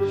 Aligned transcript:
Hey, 0.00 0.06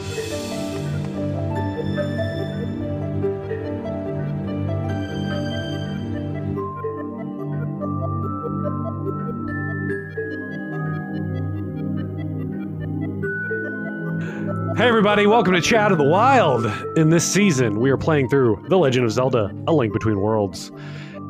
everybody, 14.77 15.26
welcome 15.26 15.55
to 15.55 15.62
Chat 15.62 15.91
of 15.91 15.98
the 15.98 16.04
Wild. 16.04 16.68
In 16.96 17.10
this 17.10 17.26
season, 17.26 17.80
we 17.80 17.90
are 17.90 17.98
playing 17.98 18.30
through 18.30 18.63
The 18.70 18.77
Legend 18.77 19.05
of 19.05 19.12
Zelda 19.12 19.52
A 19.68 19.74
Link 19.74 19.91
Between 19.91 20.20
Worlds. 20.20 20.71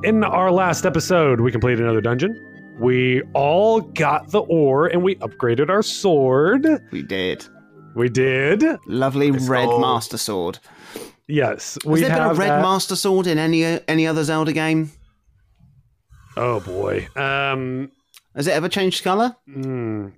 In 0.04 0.26
our 0.26 0.52
last 0.52 0.86
episode, 0.86 1.40
we 1.40 1.54
completed 1.54 1.80
another 1.80 2.02
dungeon. 2.02 2.38
We 2.78 3.22
all 3.34 3.80
got 3.80 4.32
the 4.32 4.42
ore 4.42 4.88
and 4.88 5.02
we 5.02 5.16
upgraded 5.16 5.70
our 5.70 5.82
sword. 5.82 6.68
We 6.92 7.04
did. 7.04 7.48
We 7.96 8.10
did. 8.10 8.64
Lovely 8.88 9.32
red 9.32 9.68
all- 9.68 9.80
master 9.80 10.18
sword. 10.18 10.60
Yes. 11.28 11.76
Has 11.76 11.86
we 11.86 12.02
there 12.02 12.10
been 12.10 12.22
a 12.22 12.34
red 12.34 12.50
that. 12.50 12.62
master 12.62 12.96
sword 12.96 13.28
in 13.28 13.38
any 13.38 13.64
any 13.88 14.08
other 14.08 14.24
Zelda 14.24 14.52
game? 14.54 14.92
Oh, 16.38 16.60
boy. 16.62 17.08
Um, 17.16 17.92
Has 18.36 18.48
it 18.48 18.52
ever 18.52 18.70
changed 18.70 19.04
colour? 19.04 19.36
hmm. 19.46 20.10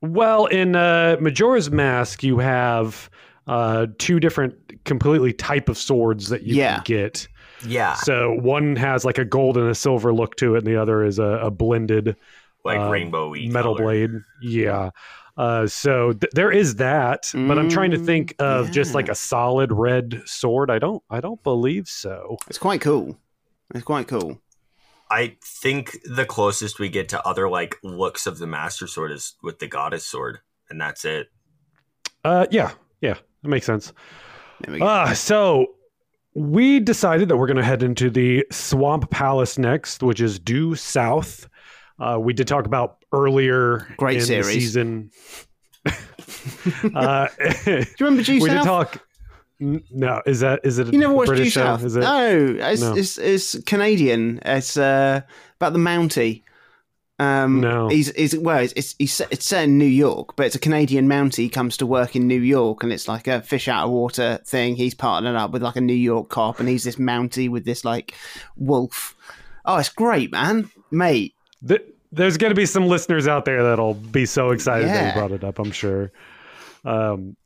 Well, 0.00 0.46
in 0.46 0.74
uh, 0.74 1.16
Majora's 1.20 1.70
Mask, 1.70 2.24
you 2.24 2.38
have 2.38 3.08
uh, 3.46 3.86
two 3.98 4.18
different 4.18 4.54
completely 4.84 5.32
type 5.32 5.68
of 5.68 5.78
swords 5.78 6.28
that 6.30 6.42
you 6.42 6.56
Yeah. 6.56 6.76
can 6.76 6.84
get. 6.84 7.28
Yeah, 7.64 7.94
So 7.94 8.32
one 8.32 8.74
has 8.74 9.04
like 9.04 9.18
a 9.18 9.24
gold 9.24 9.56
and 9.56 9.68
a 9.70 9.74
silver 9.76 10.12
look 10.12 10.34
to 10.36 10.56
it, 10.56 10.58
and 10.58 10.66
the 10.66 10.74
other 10.74 11.04
is 11.04 11.20
a, 11.20 11.22
a 11.44 11.50
blended 11.52 12.16
like 12.64 12.78
uh, 12.80 12.90
rainbowy 12.90 13.48
metal 13.52 13.76
color. 13.76 13.84
blade. 13.84 14.10
Yeah. 14.42 14.90
Uh, 15.36 15.66
so 15.66 16.12
th- 16.12 16.30
there 16.34 16.50
is 16.50 16.76
that, 16.76 17.30
but 17.32 17.58
I'm 17.58 17.68
trying 17.68 17.90
to 17.92 17.98
think 17.98 18.36
Mm, 18.36 18.44
of 18.44 18.70
just 18.70 18.94
like 18.94 19.08
a 19.08 19.14
solid 19.14 19.72
red 19.72 20.22
sword. 20.26 20.70
I 20.70 20.78
don't, 20.78 21.02
I 21.08 21.20
don't 21.20 21.42
believe 21.42 21.88
so. 21.88 22.36
It's 22.48 22.58
quite 22.58 22.80
cool. 22.82 23.16
It's 23.74 23.84
quite 23.84 24.08
cool. 24.08 24.40
I 25.10 25.36
think 25.42 25.98
the 26.04 26.24
closest 26.24 26.78
we 26.78 26.88
get 26.88 27.08
to 27.10 27.26
other 27.26 27.48
like 27.48 27.76
looks 27.82 28.26
of 28.26 28.38
the 28.38 28.46
Master 28.46 28.86
Sword 28.86 29.12
is 29.12 29.34
with 29.42 29.58
the 29.58 29.66
Goddess 29.66 30.06
Sword, 30.06 30.38
and 30.70 30.80
that's 30.80 31.04
it. 31.04 31.28
Uh, 32.24 32.46
yeah, 32.50 32.72
yeah, 33.00 33.14
that 33.42 33.48
makes 33.48 33.66
sense. 33.66 33.92
There. 34.66 34.82
Uh, 34.82 35.12
so 35.14 35.74
we 36.34 36.80
decided 36.80 37.28
that 37.28 37.36
we're 37.36 37.46
going 37.46 37.56
to 37.56 37.64
head 37.64 37.82
into 37.82 38.08
the 38.10 38.46
Swamp 38.50 39.10
Palace 39.10 39.58
next, 39.58 40.02
which 40.02 40.20
is 40.20 40.38
due 40.38 40.74
south. 40.74 41.48
Uh, 42.02 42.18
we 42.18 42.32
did 42.32 42.48
talk 42.48 42.66
about 42.66 42.98
earlier 43.12 43.86
Great 43.96 44.28
in 44.28 44.40
the 44.40 44.42
season. 44.42 45.10
uh, 46.94 47.28
Do 47.64 47.70
you 47.70 47.86
remember 48.00 48.22
Due 48.22 48.40
we 48.42 48.50
did 48.50 48.62
talk. 48.64 49.06
No, 49.60 50.20
is 50.26 50.40
that 50.40 50.60
is 50.64 50.80
it? 50.80 50.92
you 50.92 50.98
never 50.98 51.14
watched 51.14 51.28
British 51.28 51.54
Due 51.54 51.60
show? 51.60 51.76
South? 51.76 51.84
Is 51.84 51.94
it? 51.94 52.00
No, 52.00 52.56
it's, 52.58 52.80
No. 52.80 52.96
It's, 52.96 53.18
it's 53.18 53.56
Canadian. 53.62 54.40
It's 54.44 54.76
uh, 54.76 55.20
about 55.60 55.72
the 55.74 55.78
Mountie. 55.78 56.42
Um, 57.20 57.60
No. 57.60 57.88
he's, 57.88 58.10
he's 58.16 58.36
well, 58.36 58.58
it's, 58.58 58.96
it's 58.98 59.20
it's 59.20 59.46
set 59.46 59.64
in 59.64 59.78
New 59.78 59.84
York, 59.84 60.34
but 60.34 60.46
it's 60.46 60.56
a 60.56 60.58
Canadian 60.58 61.06
Mountie. 61.06 61.44
He 61.44 61.48
comes 61.48 61.76
to 61.76 61.86
work 61.86 62.16
in 62.16 62.26
New 62.26 62.40
York, 62.40 62.82
and 62.82 62.92
it's 62.92 63.06
like 63.06 63.28
a 63.28 63.42
fish 63.42 63.68
out 63.68 63.84
of 63.84 63.92
water 63.92 64.40
thing. 64.44 64.74
He's 64.74 64.94
partnered 64.94 65.36
up 65.36 65.52
with 65.52 65.62
like 65.62 65.76
a 65.76 65.80
New 65.80 65.92
York 65.94 66.28
cop, 66.30 66.58
and 66.58 66.68
he's 66.68 66.82
this 66.82 66.96
Mountie 66.96 67.48
with 67.48 67.64
this 67.64 67.84
like 67.84 68.14
wolf. 68.56 69.14
Oh, 69.64 69.76
it's 69.76 69.90
great, 69.90 70.32
man, 70.32 70.68
mate. 70.90 71.36
Th- 71.66 71.91
there's 72.12 72.36
going 72.36 72.50
to 72.50 72.54
be 72.54 72.66
some 72.66 72.86
listeners 72.86 73.26
out 73.26 73.44
there 73.44 73.62
that'll 73.62 73.94
be 73.94 74.26
so 74.26 74.50
excited 74.50 74.86
that 74.88 74.94
Yeah. 74.94 75.08
you 75.08 75.18
brought 75.18 75.32
it 75.32 75.42
up. 75.44 75.58
I'm 75.58 75.72
sure. 75.72 76.12
Um, 76.84 77.36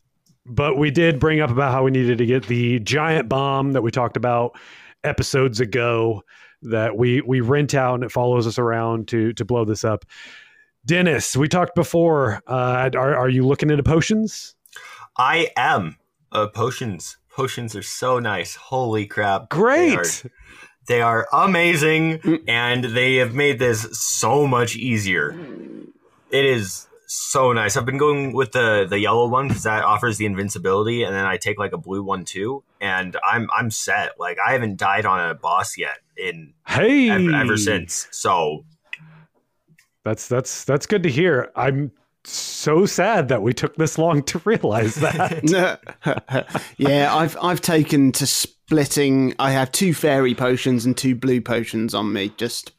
but 0.45 0.77
we 0.77 0.91
did 0.91 1.19
bring 1.19 1.41
up 1.41 1.51
about 1.51 1.73
how 1.73 1.85
we 1.85 1.91
needed 1.91 2.19
to 2.19 2.27
get 2.27 2.47
the 2.47 2.79
giant 2.81 3.29
bomb 3.29 3.73
that 3.73 3.83
we 3.83 3.91
talked 3.91 4.17
about 4.17 4.57
episodes 5.05 5.61
ago 5.61 6.23
that 6.63 6.97
we 6.97 7.21
we 7.21 7.41
rent 7.41 7.75
out 7.75 7.95
and 7.97 8.05
it 8.05 8.11
follows 8.11 8.47
us 8.47 8.59
around 8.59 9.09
to 9.09 9.33
to 9.35 9.45
blow 9.45 9.65
this 9.65 9.85
up. 9.85 10.05
Dennis, 10.85 11.37
we 11.37 11.49
talked 11.49 11.75
before. 11.75 12.43
Uh, 12.47 12.91
are 12.95 13.17
are 13.17 13.29
you 13.29 13.45
looking 13.47 13.71
into 13.71 13.83
potions? 13.83 14.55
I 15.19 15.51
am. 15.57 15.97
Uh, 16.33 16.47
potions. 16.49 17.19
Potions 17.31 17.75
are 17.77 17.83
so 17.83 18.19
nice. 18.19 18.55
Holy 18.55 19.07
crap! 19.07 19.51
They 19.51 19.57
Great. 19.57 20.25
Are, 20.91 20.95
they 20.95 21.01
are 21.03 21.27
amazing, 21.33 22.19
Mm. 22.19 22.43
and 22.49 22.85
they 22.85 23.17
have 23.17 23.35
made 23.35 23.59
this 23.59 23.87
so 23.93 24.47
much 24.47 24.77
easier. 24.77 25.37
It 26.31 26.45
is 26.45 26.87
so 27.09 27.53
nice. 27.53 27.77
I've 27.77 27.87
been 27.87 27.99
going 27.99 28.33
with 28.33 28.53
the 28.53 28.87
the 28.89 28.99
yellow 28.99 29.29
one 29.29 29.49
because 29.49 29.63
that 29.63 29.85
offers 29.85 30.19
the 30.19 30.27
invincibility, 30.27 31.03
and 31.05 31.15
then 31.15 31.25
I 31.25 31.37
take 31.37 31.59
like 31.59 31.73
a 31.73 31.79
blue 31.79 32.03
one 32.03 32.25
too, 32.25 32.65
and 32.81 33.17
I'm 33.29 33.49
I'm 33.57 33.71
set. 33.71 34.19
Like 34.19 34.39
I 34.45 34.53
haven't 34.53 34.77
died 34.77 35.07
on 35.07 35.31
a 35.31 35.35
boss 35.35 35.79
yet 35.79 35.99
in 36.17 36.53
Hey, 36.67 37.09
ever, 37.11 37.31
ever 37.31 37.57
since. 37.57 38.09
So 38.11 38.65
That's 40.05 40.29
that's 40.29 40.65
that's 40.65 40.87
good 40.87 41.03
to 41.05 41.09
hear. 41.11 41.51
I'm 41.57 41.93
so 42.25 42.87
sad 42.87 43.29
that 43.29 43.41
we 43.43 43.53
took 43.53 43.77
this 43.77 43.99
long 43.99 44.23
to 44.25 44.41
realize 44.45 44.97
that. 44.97 45.45
yeah, 46.77 47.15
I've 47.15 47.37
I've 47.41 47.61
taken 47.61 48.11
to 48.13 48.27
splitting. 48.67 49.33
I 49.39 49.53
have 49.53 49.71
two 49.71 49.95
fairy 49.95 50.35
potions 50.35 50.85
and 50.85 50.97
two 50.97 51.15
blue 51.15 51.41
potions 51.41 51.95
on 51.95 52.13
me, 52.13 52.33
just 52.37 52.73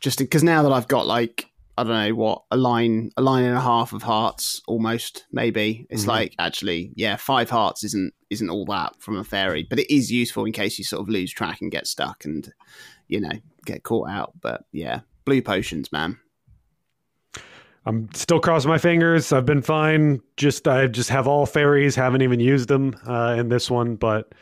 just 0.00 0.18
because 0.18 0.42
now 0.42 0.62
that 0.64 0.72
I've 0.72 0.88
got 0.88 1.06
like 1.06 1.46
I 1.78 1.84
don't 1.84 1.92
know 1.92 2.14
what 2.14 2.42
a 2.50 2.56
line 2.56 3.10
a 3.16 3.22
line 3.22 3.44
and 3.44 3.56
a 3.56 3.60
half 3.60 3.92
of 3.92 4.02
hearts 4.02 4.62
almost 4.66 5.26
maybe 5.30 5.86
it's 5.90 6.04
Mhm. 6.04 6.08
like 6.08 6.34
actually 6.38 6.92
yeah 6.96 7.16
five 7.16 7.50
hearts 7.50 7.84
isn't 7.84 8.14
isn't 8.30 8.50
all 8.50 8.64
that 8.66 9.00
from 9.00 9.16
a 9.16 9.22
fairy, 9.24 9.64
but 9.70 9.78
it 9.78 9.92
is 9.94 10.10
useful 10.10 10.44
in 10.44 10.52
case 10.52 10.76
you 10.78 10.84
sort 10.84 11.02
of 11.02 11.08
lose 11.08 11.30
track 11.32 11.60
and 11.60 11.70
get 11.70 11.86
stuck 11.86 12.24
and 12.24 12.52
you 13.08 13.20
know 13.20 13.38
get 13.64 13.84
caught 13.84 14.08
out. 14.10 14.32
But 14.40 14.64
yeah, 14.72 15.00
blue 15.24 15.40
potions, 15.40 15.92
man. 15.92 16.18
I'm 17.84 18.08
still 18.14 18.40
crossing 18.40 18.68
my 18.70 18.78
fingers. 18.78 19.32
I've 19.32 19.46
been 19.46 19.62
fine. 19.62 20.20
Just 20.36 20.66
I 20.66 20.88
just 20.88 21.10
have 21.10 21.28
all 21.28 21.46
fairies. 21.46 21.94
Haven't 21.94 22.22
even 22.22 22.40
used 22.40 22.66
them 22.68 22.96
uh, 23.06 23.36
in 23.38 23.48
this 23.48 23.70
one, 23.70 23.94
but 23.94 24.32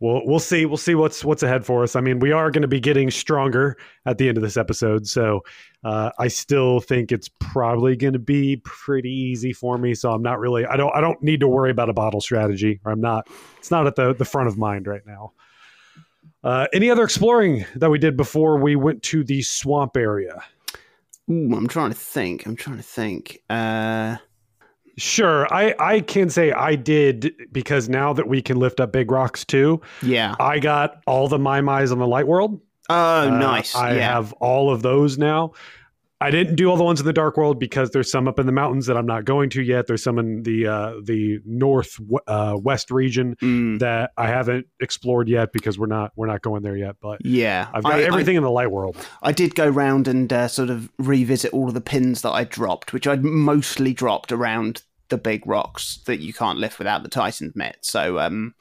we'll 0.00 0.22
we'll 0.24 0.38
see. 0.38 0.66
We'll 0.66 0.76
see 0.76 0.94
what's 0.94 1.24
what's 1.24 1.42
ahead 1.42 1.64
for 1.64 1.82
us. 1.82 1.96
I 1.96 2.00
mean, 2.00 2.18
we 2.18 2.32
are 2.32 2.50
going 2.50 2.62
to 2.62 2.68
be 2.68 2.80
getting 2.80 3.10
stronger 3.10 3.76
at 4.04 4.18
the 4.18 4.28
end 4.28 4.36
of 4.36 4.42
this 4.42 4.56
episode, 4.56 5.06
so 5.06 5.40
uh, 5.84 6.10
I 6.18 6.28
still 6.28 6.80
think 6.80 7.12
it's 7.12 7.28
probably 7.40 7.96
going 7.96 8.12
to 8.12 8.18
be 8.18 8.56
pretty 8.64 9.10
easy 9.10 9.52
for 9.52 9.78
me. 9.78 9.94
So 9.94 10.12
I'm 10.12 10.22
not 10.22 10.38
really. 10.38 10.66
I 10.66 10.76
don't. 10.76 10.94
I 10.94 11.00
don't 11.00 11.22
need 11.22 11.40
to 11.40 11.48
worry 11.48 11.70
about 11.70 11.88
a 11.88 11.94
bottle 11.94 12.20
strategy. 12.20 12.80
Or 12.84 12.92
I'm 12.92 13.00
not. 13.00 13.28
It's 13.58 13.70
not 13.70 13.86
at 13.86 13.96
the 13.96 14.14
the 14.14 14.24
front 14.24 14.48
of 14.48 14.58
mind 14.58 14.86
right 14.86 15.06
now. 15.06 15.32
Uh, 16.44 16.66
any 16.72 16.90
other 16.90 17.02
exploring 17.02 17.64
that 17.74 17.90
we 17.90 17.98
did 17.98 18.16
before 18.16 18.58
we 18.58 18.76
went 18.76 19.02
to 19.02 19.24
the 19.24 19.42
swamp 19.42 19.96
area? 19.96 20.42
Ooh, 21.28 21.52
I'm 21.56 21.66
trying 21.66 21.90
to 21.90 21.96
think. 21.96 22.46
I'm 22.46 22.54
trying 22.54 22.76
to 22.76 22.84
think. 22.84 23.42
Uh, 23.50 24.16
Sure, 24.98 25.46
I 25.52 25.74
I 25.78 26.00
can 26.00 26.30
say 26.30 26.52
I 26.52 26.74
did 26.74 27.34
because 27.52 27.88
now 27.88 28.12
that 28.14 28.28
we 28.28 28.40
can 28.40 28.58
lift 28.58 28.80
up 28.80 28.92
big 28.92 29.10
rocks 29.10 29.44
too, 29.44 29.80
yeah. 30.02 30.34
I 30.40 30.58
got 30.58 31.02
all 31.06 31.28
the 31.28 31.38
Maiamais 31.38 31.92
on 31.92 31.98
the 31.98 32.06
light 32.06 32.26
world. 32.26 32.60
Oh, 32.88 32.94
Uh, 33.28 33.30
nice. 33.38 33.74
I 33.74 33.94
yeah. 33.96 34.12
have 34.14 34.32
all 34.34 34.70
of 34.72 34.80
those 34.82 35.18
now. 35.18 35.52
I 36.18 36.30
didn't 36.30 36.54
do 36.56 36.70
all 36.70 36.78
the 36.78 36.84
ones 36.84 36.98
in 36.98 37.04
the 37.04 37.12
dark 37.12 37.36
world 37.36 37.58
because 37.60 37.90
there's 37.90 38.10
some 38.10 38.26
up 38.26 38.38
in 38.38 38.46
the 38.46 38.52
mountains 38.52 38.86
that 38.86 38.96
I'm 38.96 39.04
not 39.04 39.26
going 39.26 39.50
to 39.50 39.62
yet. 39.62 39.86
There's 39.86 40.02
some 40.02 40.18
in 40.18 40.44
the 40.44 40.66
uh, 40.66 40.94
the 41.02 41.40
north 41.44 41.98
uh, 42.26 42.56
west 42.58 42.90
region 42.90 43.36
Mm, 43.42 43.80
that 43.80 44.12
I 44.16 44.28
haven't 44.28 44.66
explored 44.80 45.28
yet 45.28 45.52
because 45.52 45.78
we're 45.78 45.88
not 45.88 46.12
we're 46.16 46.26
not 46.26 46.40
going 46.40 46.62
there 46.62 46.74
yet. 46.76 46.96
But 47.02 47.22
yeah. 47.22 47.68
I've 47.74 47.82
got 47.82 47.92
I- 47.96 47.98
I- 47.98 48.04
everything 48.04 48.36
in 48.36 48.42
the 48.44 48.50
light 48.50 48.70
world. 48.70 48.96
I 49.22 49.32
did 49.32 49.54
go 49.54 49.68
round 49.68 50.08
and 50.08 50.32
uh, 50.32 50.48
sort 50.48 50.70
of 50.70 50.90
revisit 50.98 51.52
all 51.52 51.68
of 51.68 51.74
the 51.74 51.82
pins 51.82 52.22
that 52.22 52.30
I 52.32 52.44
dropped, 52.44 52.94
which 52.94 53.06
I'd 53.06 53.22
mostly 53.22 53.92
dropped 53.92 54.32
around 54.32 54.84
the 55.08 55.18
big 55.18 55.46
rocks 55.46 55.98
that 56.06 56.20
you 56.20 56.32
can't 56.32 56.58
lift 56.58 56.78
without 56.78 57.02
the 57.02 57.08
Titan's 57.08 57.54
Mitt. 57.54 57.78
So, 57.82 58.18
um, 58.18 58.54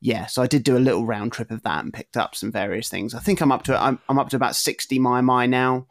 yeah, 0.00 0.26
so 0.26 0.42
I 0.42 0.46
did 0.46 0.62
do 0.62 0.76
a 0.76 0.78
little 0.78 1.06
round 1.06 1.32
trip 1.32 1.50
of 1.50 1.62
that 1.62 1.82
and 1.82 1.92
picked 1.92 2.16
up 2.16 2.34
some 2.34 2.52
various 2.52 2.88
things. 2.88 3.14
I 3.14 3.20
think 3.20 3.40
I'm 3.40 3.52
up 3.52 3.62
to 3.64 3.80
I'm, 3.80 3.98
I'm 4.08 4.18
up 4.18 4.28
to 4.30 4.36
about 4.36 4.56
sixty 4.56 4.98
Maiamai 4.98 5.48
now, 5.48 5.86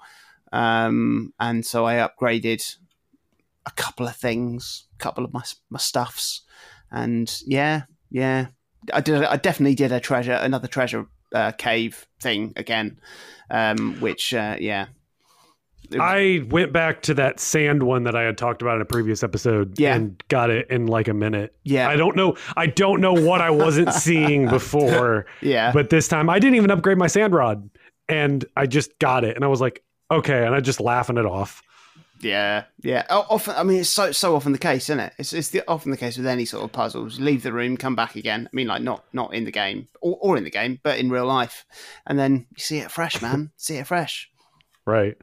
um, 0.52 1.34
and 1.40 1.66
so 1.66 1.86
I 1.86 1.96
upgraded 1.96 2.78
a 3.66 3.72
couple 3.72 4.08
of 4.08 4.16
things, 4.16 4.86
a 4.94 5.04
couple 5.04 5.26
of 5.26 5.34
my 5.34 5.44
my 5.70 5.80
stuffs, 5.80 6.42
and 6.92 7.36
yeah, 7.46 7.84
yeah, 8.12 8.48
I 8.94 9.02
did. 9.02 9.24
I 9.24 9.38
definitely 9.38 9.76
did 9.76 9.92
a 9.92 10.00
treasure, 10.00 10.34
another 10.34 10.68
treasure 10.68 11.08
uh, 11.34 11.52
cave 11.54 12.08
thing 12.22 12.54
again, 12.56 13.00
um, 13.50 14.00
which 14.00 14.34
uh, 14.34 14.58
yeah. 14.60 14.88
Was- 15.92 16.00
I 16.02 16.46
went 16.50 16.72
back 16.74 17.02
to 17.04 17.14
that 17.16 17.40
sand 17.40 17.84
one 17.84 18.04
that 18.04 18.16
I 18.16 18.24
had 18.24 18.38
talked 18.38 18.62
about 18.62 18.76
in 18.76 18.82
a 18.82 18.86
previous 18.86 19.24
episode 19.24 19.80
Yeah. 19.80 19.96
and 19.96 20.22
got 20.28 20.50
it 20.50 20.70
in 20.70 20.88
like 20.88 21.08
a 21.08 21.14
minute. 21.14 21.56
Yeah. 21.64 21.90
I 21.90 21.96
don't 21.96 22.16
know 22.16 22.36
I 22.58 22.68
don't 22.68 23.02
know 23.02 23.14
what 23.14 23.42
I 23.42 23.50
wasn't 23.52 23.94
seeing 23.94 24.48
before. 24.48 25.26
yeah, 25.42 25.72
But 25.72 25.90
this 25.90 26.08
time 26.08 26.30
I 26.30 26.40
didn't 26.40 26.56
even 26.56 26.72
upgrade 26.72 26.98
my 26.98 27.08
sand 27.08 27.34
rod 27.34 27.70
and 28.10 28.44
I 28.56 28.68
just 28.68 28.98
got 29.00 29.24
it 29.24 29.36
and 29.36 29.44
I 29.46 29.48
was 29.48 29.62
like, 29.62 29.84
okay, 30.12 30.46
and 30.46 30.54
I 30.56 30.60
just 30.60 30.80
laughing 30.80 31.18
it 31.18 31.26
off. 31.26 31.62
Yeah, 32.22 32.64
yeah. 32.82 33.06
Oh, 33.10 33.26
often, 33.30 33.56
I 33.58 33.64
mean, 33.64 33.82
it's 33.82 33.90
so 33.90 34.12
so 34.14 34.36
often 34.38 34.54
the 34.54 34.58
case, 34.58 34.84
isn't 34.86 35.00
it? 35.02 35.14
It's 35.20 35.34
it's 35.34 35.50
the, 35.50 35.64
often 35.68 35.92
the 35.92 35.98
case 35.98 36.18
with 36.18 36.26
any 36.26 36.46
sort 36.46 36.64
of 36.64 36.72
puzzles. 36.72 37.20
Leave 37.20 37.44
the 37.44 37.52
room, 37.52 37.76
come 37.76 37.94
back 37.96 38.16
again. 38.16 38.48
I 38.52 38.56
mean, 38.56 38.68
like 38.68 38.82
not 38.82 39.04
not 39.12 39.34
in 39.34 39.44
the 39.44 39.52
game 39.52 39.90
or, 40.02 40.18
or 40.22 40.38
in 40.38 40.46
the 40.46 40.50
game, 40.50 40.80
but 40.82 40.98
in 40.98 41.10
real 41.10 41.26
life, 41.26 41.66
and 42.08 42.18
then 42.18 42.48
you 42.56 42.62
see 42.64 42.78
it 42.78 42.90
fresh, 42.90 43.22
man. 43.22 43.52
see 43.58 43.76
it 43.76 43.86
fresh. 43.88 44.30
Right. 44.88 45.16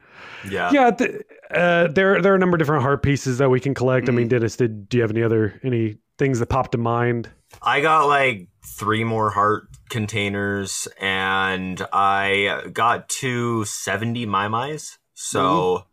Yeah. 0.49 0.71
Yeah, 0.73 0.91
th- 0.91 1.21
uh, 1.53 1.87
there 1.87 2.21
there 2.21 2.33
are 2.33 2.35
a 2.35 2.39
number 2.39 2.55
of 2.55 2.59
different 2.59 2.81
heart 2.83 3.01
pieces 3.01 3.37
that 3.37 3.49
we 3.49 3.59
can 3.59 3.73
collect. 3.73 4.09
I 4.09 4.11
mean, 4.11 4.27
Mm. 4.27 4.31
Dennis, 4.31 4.57
did 4.57 4.89
do 4.89 4.97
you 4.97 5.03
have 5.03 5.11
any 5.11 5.23
other 5.23 5.59
any 5.63 5.97
things 6.17 6.39
that 6.39 6.47
popped 6.47 6.73
to 6.73 6.77
mind? 6.77 7.29
I 7.61 7.79
got 7.81 8.07
like 8.07 8.47
three 8.77 9.03
more 9.03 9.29
heart 9.29 9.67
containers 9.89 10.87
and 10.99 11.85
I 11.93 12.69
got 12.73 13.07
to 13.09 13.63
70 13.65 14.25
Maiamais. 14.25 14.97
So 15.13 15.85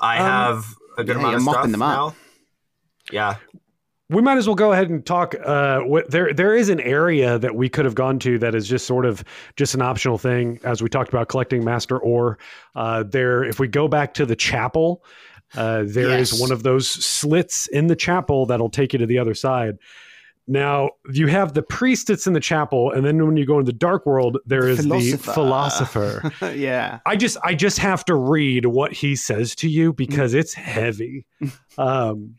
I 0.00 0.18
Um, 0.18 0.24
have 0.26 0.64
a 0.96 1.04
good 1.04 1.16
yeah, 1.16 1.20
amount 1.20 1.36
of 1.36 1.42
stuff 1.42 1.70
them 1.70 1.82
up. 1.82 1.96
now. 1.96 2.14
Yeah. 3.10 3.36
We 4.10 4.22
might 4.22 4.38
as 4.38 4.46
well 4.46 4.54
go 4.56 4.72
ahead 4.72 4.88
and 4.88 5.04
talk. 5.04 5.34
Uh, 5.34 5.80
what, 5.80 6.10
there, 6.10 6.32
there 6.32 6.54
is 6.56 6.70
an 6.70 6.80
area 6.80 7.38
that 7.38 7.54
we 7.54 7.68
could 7.68 7.84
have 7.84 7.94
gone 7.94 8.18
to 8.20 8.38
that 8.38 8.54
is 8.54 8.66
just 8.66 8.86
sort 8.86 9.04
of 9.04 9.22
just 9.56 9.74
an 9.74 9.82
optional 9.82 10.16
thing, 10.16 10.58
as 10.64 10.82
we 10.82 10.88
talked 10.88 11.10
about 11.10 11.28
collecting 11.28 11.62
master 11.62 11.98
ore. 11.98 12.38
Uh, 12.74 13.02
there, 13.02 13.44
if 13.44 13.60
we 13.60 13.68
go 13.68 13.86
back 13.86 14.14
to 14.14 14.24
the 14.24 14.34
chapel, 14.36 15.04
uh, 15.56 15.82
there 15.86 16.08
is 16.18 16.32
Yes. 16.32 16.40
one 16.40 16.50
of 16.52 16.62
those 16.62 16.88
slits 16.88 17.66
in 17.66 17.88
the 17.88 17.96
chapel 17.96 18.46
that'll 18.46 18.70
take 18.70 18.94
you 18.94 18.98
to 18.98 19.06
the 19.06 19.18
other 19.18 19.34
side. 19.34 19.76
Now 20.50 20.92
you 21.12 21.26
have 21.26 21.52
the 21.52 21.62
priest 21.62 22.06
that's 22.06 22.26
in 22.26 22.32
the 22.32 22.40
chapel, 22.40 22.90
and 22.90 23.04
then 23.04 23.22
when 23.26 23.36
you 23.36 23.44
go 23.44 23.58
into 23.58 23.70
the 23.70 23.76
dark 23.78 24.06
world, 24.06 24.38
there 24.46 24.66
is 24.66 24.78
the 24.88 25.18
philosopher. 25.18 26.32
yeah, 26.54 27.00
I 27.04 27.16
just 27.16 27.36
I 27.44 27.54
just 27.54 27.78
have 27.80 28.02
to 28.06 28.14
read 28.14 28.64
what 28.64 28.94
he 28.94 29.14
says 29.14 29.54
to 29.56 29.68
you 29.68 29.92
because 29.92 30.32
it's 30.32 30.54
heavy. 30.54 31.26
Um 31.76 32.34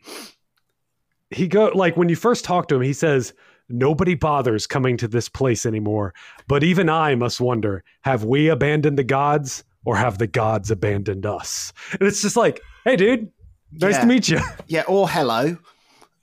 he 1.30 1.48
go 1.48 1.70
like 1.74 1.96
when 1.96 2.08
you 2.08 2.16
first 2.16 2.44
talk 2.44 2.68
to 2.68 2.76
him, 2.76 2.82
he 2.82 2.92
says, 2.92 3.32
Nobody 3.72 4.14
bothers 4.16 4.66
coming 4.66 4.96
to 4.96 5.06
this 5.06 5.28
place 5.28 5.64
anymore. 5.64 6.12
But 6.48 6.64
even 6.64 6.88
I 6.88 7.14
must 7.14 7.40
wonder, 7.40 7.84
have 8.00 8.24
we 8.24 8.48
abandoned 8.48 8.98
the 8.98 9.04
gods 9.04 9.62
or 9.84 9.96
have 9.96 10.18
the 10.18 10.26
gods 10.26 10.72
abandoned 10.72 11.24
us? 11.24 11.72
And 11.92 12.02
it's 12.02 12.20
just 12.20 12.36
like, 12.36 12.60
hey 12.84 12.96
dude, 12.96 13.30
nice 13.72 13.94
Yeah. 13.94 14.00
to 14.00 14.06
meet 14.06 14.28
you. 14.28 14.40
yeah. 14.66 14.82
Or 14.88 15.08
hello. 15.08 15.56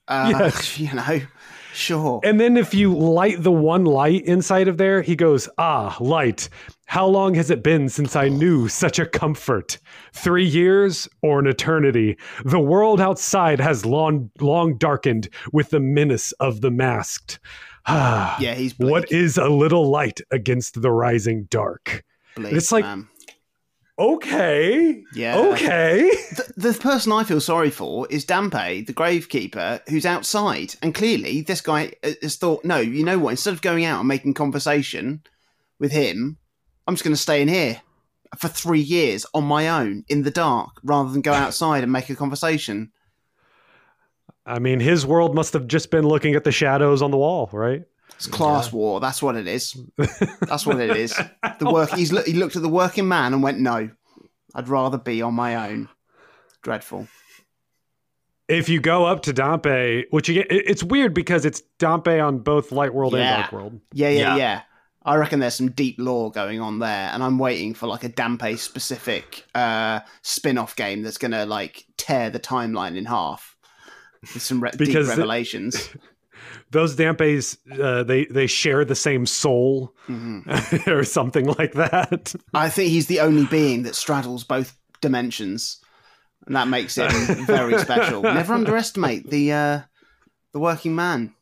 Uh, 0.10 0.34
Yes. 0.38 0.78
You 0.80 0.94
know, 0.94 1.22
sure. 1.74 2.20
And 2.26 2.38
then 2.40 2.58
if 2.58 2.74
you 2.74 2.94
light 2.94 3.42
the 3.44 3.52
one 3.52 3.86
light 3.86 4.26
inside 4.26 4.68
of 4.68 4.78
there, 4.78 5.02
he 5.02 5.16
goes, 5.16 5.48
Ah, 5.58 5.96
light. 6.02 6.50
How 6.88 7.06
long 7.06 7.34
has 7.34 7.52
it 7.52 7.64
been 7.64 7.90
since 7.90 8.16
I 8.16 8.30
knew 8.30 8.70
such 8.70 8.98
a 8.98 9.06
comfort? 9.06 9.78
Three 10.14 10.46
years 10.46 11.08
or 11.22 11.38
an 11.38 11.46
eternity? 11.46 12.18
The 12.46 12.62
world 12.62 13.02
outside 13.02 13.60
has 13.60 13.86
long, 13.86 14.32
long 14.40 14.78
darkened 14.78 15.28
with 15.52 15.70
the 15.70 15.82
menace 15.82 16.32
of 16.40 16.62
the 16.62 16.72
masked. 16.72 17.40
Ah, 17.88 18.38
yeah, 18.42 18.54
he's 18.54 18.74
what 18.80 19.12
is 19.12 19.38
a 19.38 19.50
little 19.50 19.92
light 19.92 20.22
against 20.32 20.82
the 20.82 20.90
rising 20.90 21.44
dark? 21.50 22.04
it's 22.38 22.72
like- 22.72 22.86
man. 22.86 23.10
Okay. 24.00 25.04
Yeah. 25.14 25.38
Okay. 25.40 26.02
the, 26.36 26.54
the 26.56 26.74
person 26.74 27.12
I 27.12 27.24
feel 27.24 27.42
sorry 27.42 27.72
for 27.72 28.08
is 28.10 28.26
Dampe, 28.26 28.86
the 28.86 28.94
gravekeeper, 28.94 29.82
who's 29.90 30.06
outside. 30.06 30.76
And 30.84 30.94
clearly, 30.94 31.42
this 31.42 31.62
guy 31.62 31.94
has 32.22 32.36
thought, 32.36 32.64
no, 32.64 32.78
you 32.78 33.04
know 33.04 33.18
what? 33.18 33.32
Instead 33.32 33.56
of 33.56 33.62
going 33.64 33.86
out 33.86 34.00
and 34.00 34.08
making 34.08 34.36
conversation 34.36 35.24
with 35.80 35.92
him, 35.92 36.38
I'm 36.88 36.96
just 36.96 37.04
going 37.04 37.16
to 37.16 37.22
stay 37.22 37.42
in 37.42 37.48
here 37.48 37.82
for 38.38 38.48
three 38.48 38.80
years 38.80 39.26
on 39.34 39.44
my 39.44 39.68
own 39.70 40.04
in 40.08 40.24
the 40.24 40.32
dark 40.32 40.72
rather 40.84 41.10
than 41.10 41.22
go 41.22 41.34
outside 41.44 41.84
and 41.84 41.92
make 41.92 42.10
a 42.10 42.16
conversation. 42.16 42.92
I 44.46 44.60
mean, 44.60 44.80
his 44.80 45.06
world 45.06 45.36
must 45.36 45.54
have 45.54 45.68
just 45.68 45.92
been 45.92 46.08
looking 46.08 46.36
at 46.36 46.44
the 46.46 46.52
shadows 46.52 47.02
on 47.02 47.12
the 47.12 47.18
wall, 47.18 47.50
right? 47.52 47.84
It's 48.16 48.28
class 48.28 48.72
war. 48.72 49.00
That's 49.00 49.22
what 49.22 49.36
it 49.36 49.48
is. 49.48 49.76
That's 50.42 50.66
what 50.66 50.80
it 50.80 50.96
is. 50.96 51.14
The 51.60 51.70
work. 51.70 51.92
He's 51.92 52.12
look, 52.12 52.26
he 52.26 52.34
looked 52.34 52.56
at 52.56 52.62
the 52.62 52.70
working 52.70 53.08
man 53.08 53.34
and 53.34 53.44
went, 53.44 53.60
"No, 53.60 53.90
I'd 54.56 54.70
rather 54.70 54.98
be 54.98 55.22
on 55.22 55.34
my 55.36 55.70
own." 55.70 55.90
Dreadful. 56.64 57.08
if 58.48 58.70
you 58.70 58.80
go 58.80 59.06
up 59.06 59.22
to 59.24 59.34
Dampe, 59.34 60.06
which 60.10 60.30
you 60.30 60.36
get, 60.36 60.48
it's 60.50 60.82
weird 60.84 61.14
because 61.14 61.46
it's 61.46 61.62
Dampe 61.80 62.20
on 62.26 62.40
both 62.40 62.72
Light 62.72 62.94
World 62.94 63.14
Yeah. 63.14 63.20
and 63.20 63.42
Dark 63.44 63.52
World. 63.52 63.80
Yeah, 63.94 64.10
yeah, 64.10 64.20
Yeah. 64.20 64.36
yeah. 64.38 64.62
I 65.08 65.16
reckon 65.16 65.40
there's 65.40 65.56
some 65.56 65.72
deep 65.72 65.96
lore 65.98 66.32
going 66.32 66.60
on 66.62 66.80
there, 66.80 67.10
and 67.14 67.24
I'm 67.24 67.40
waiting 67.40 67.74
for 67.74 67.88
like 67.88 68.04
a 68.04 68.10
Dampe 68.10 68.58
specific 68.60 69.46
uh, 69.56 70.02
spin-off 70.22 70.76
game 70.76 71.02
that's 71.02 71.18
gonna 71.18 71.46
like 71.46 71.86
tear 71.98 72.30
the 72.30 72.40
timeline 72.40 72.98
in 72.98 73.06
half 73.06 73.56
with 74.34 74.42
some 74.44 74.62
re- 74.62 74.70
deep 74.72 74.80
Because 74.80 75.08
the- 75.08 75.14
revelations. 75.16 75.90
Those 76.72 76.96
Dampes, 76.96 77.58
uh, 77.82 78.04
they 78.04 78.26
they 78.26 78.46
share 78.48 78.86
the 78.86 78.96
same 78.96 79.26
soul 79.26 79.96
Mhm. 80.08 80.88
or 80.88 81.04
something 81.04 81.46
like 81.46 81.74
that. 81.74 82.36
I 82.54 82.70
think 82.70 82.90
he's 82.92 83.08
the 83.08 83.22
only 83.22 83.46
being 83.46 83.84
that 83.84 83.96
straddles 83.96 84.44
both 84.44 84.78
dimensions, 85.02 85.80
and 86.46 86.56
that 86.56 86.68
makes 86.68 86.98
him 86.98 87.10
very 87.46 87.78
special. 87.80 88.22
Never 88.22 88.54
underestimate 88.54 89.30
the 89.30 89.52
uh, 89.54 89.80
the 90.54 90.60
working 90.60 90.96
man. 90.96 91.34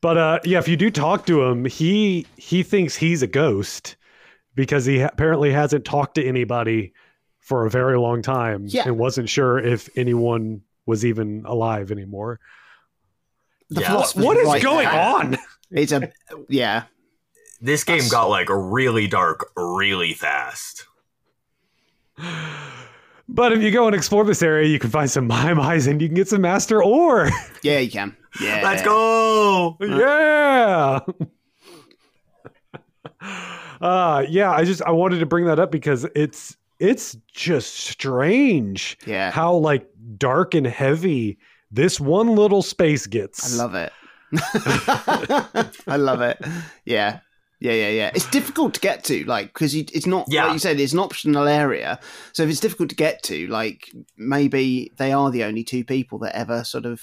But 0.00 0.16
uh, 0.18 0.40
yeah, 0.44 0.58
if 0.58 0.68
you 0.68 0.76
do 0.76 0.90
talk 0.90 1.26
to 1.26 1.42
him, 1.44 1.64
he 1.64 2.26
he 2.36 2.62
thinks 2.62 2.96
he's 2.96 3.22
a 3.22 3.26
ghost 3.26 3.96
because 4.54 4.84
he 4.84 5.00
apparently 5.00 5.52
hasn't 5.52 5.84
talked 5.84 6.16
to 6.16 6.24
anybody 6.26 6.92
for 7.38 7.66
a 7.66 7.70
very 7.70 7.98
long 7.98 8.22
time 8.22 8.64
Yeah. 8.68 8.82
and 8.86 8.98
wasn't 8.98 9.28
sure 9.28 9.58
if 9.58 9.88
anyone 9.96 10.62
was 10.86 11.04
even 11.04 11.42
alive 11.46 11.90
anymore. 11.90 12.40
The 13.70 13.80
Yeah. 13.82 13.88
philosopher's 13.88 14.24
What 14.24 14.36
is 14.36 14.46
right 14.46 14.62
going 14.62 14.88
there. 14.88 15.00
on? 15.00 15.36
It's 15.70 15.92
a 15.92 16.10
yeah. 16.48 16.84
This 17.60 17.84
game 17.84 17.96
That's- 17.98 18.10
got 18.10 18.28
like 18.28 18.48
really 18.50 19.06
dark 19.06 19.50
really 19.56 20.14
fast. 20.14 20.86
But 23.28 23.52
if 23.52 23.62
you 23.62 23.70
go 23.70 23.86
and 23.86 23.94
explore 23.94 24.24
this 24.24 24.42
area, 24.42 24.68
you 24.68 24.78
can 24.78 24.90
find 24.90 25.08
some 25.10 25.28
Maiamais 25.30 25.86
and 25.88 26.02
you 26.02 26.08
can 26.08 26.16
get 26.16 26.28
some 26.28 26.40
master 26.42 26.82
ore. 26.82 27.30
Yeah, 27.62 27.78
you 27.78 27.90
can. 27.90 28.16
Yeah. 28.40 28.60
Let's 28.62 28.82
go. 28.82 29.76
yeah. 29.80 31.00
uh 33.80 34.24
yeah, 34.28 34.50
I 34.50 34.64
just 34.64 34.82
I 34.82 34.90
wanted 34.90 35.18
to 35.20 35.26
bring 35.26 35.46
that 35.46 35.58
up 35.58 35.70
because 35.70 36.06
it's 36.14 36.56
it's 36.78 37.16
just 37.32 37.74
strange 37.74 38.96
Yeah. 39.06 39.30
how 39.30 39.54
like 39.54 39.88
dark 40.16 40.54
and 40.54 40.66
heavy 40.66 41.38
this 41.70 42.00
one 42.00 42.34
little 42.34 42.62
space 42.62 43.06
gets. 43.06 43.54
I 43.58 43.62
love 43.62 43.74
it. 43.74 43.92
I 45.86 45.96
love 45.96 46.20
it. 46.20 46.38
Yeah. 46.84 47.20
Yeah, 47.60 47.72
yeah, 47.72 47.88
yeah. 47.90 48.10
It's 48.14 48.28
difficult 48.30 48.72
to 48.74 48.80
get 48.80 49.04
to, 49.04 49.22
like, 49.24 49.48
because 49.52 49.74
it's 49.74 50.06
not, 50.06 50.24
Yeah. 50.30 50.44
like 50.44 50.54
you 50.54 50.58
said, 50.58 50.80
it's 50.80 50.94
an 50.94 50.98
optional 50.98 51.46
area. 51.46 52.00
So 52.32 52.42
if 52.42 52.48
it's 52.48 52.58
difficult 52.58 52.88
to 52.88 52.94
get 52.96 53.22
to, 53.24 53.46
like, 53.48 53.90
maybe 54.16 54.90
they 54.96 55.12
are 55.12 55.30
the 55.30 55.44
only 55.44 55.62
two 55.62 55.84
people 55.84 56.18
that 56.20 56.34
ever 56.34 56.64
sort 56.64 56.86
of 56.86 57.02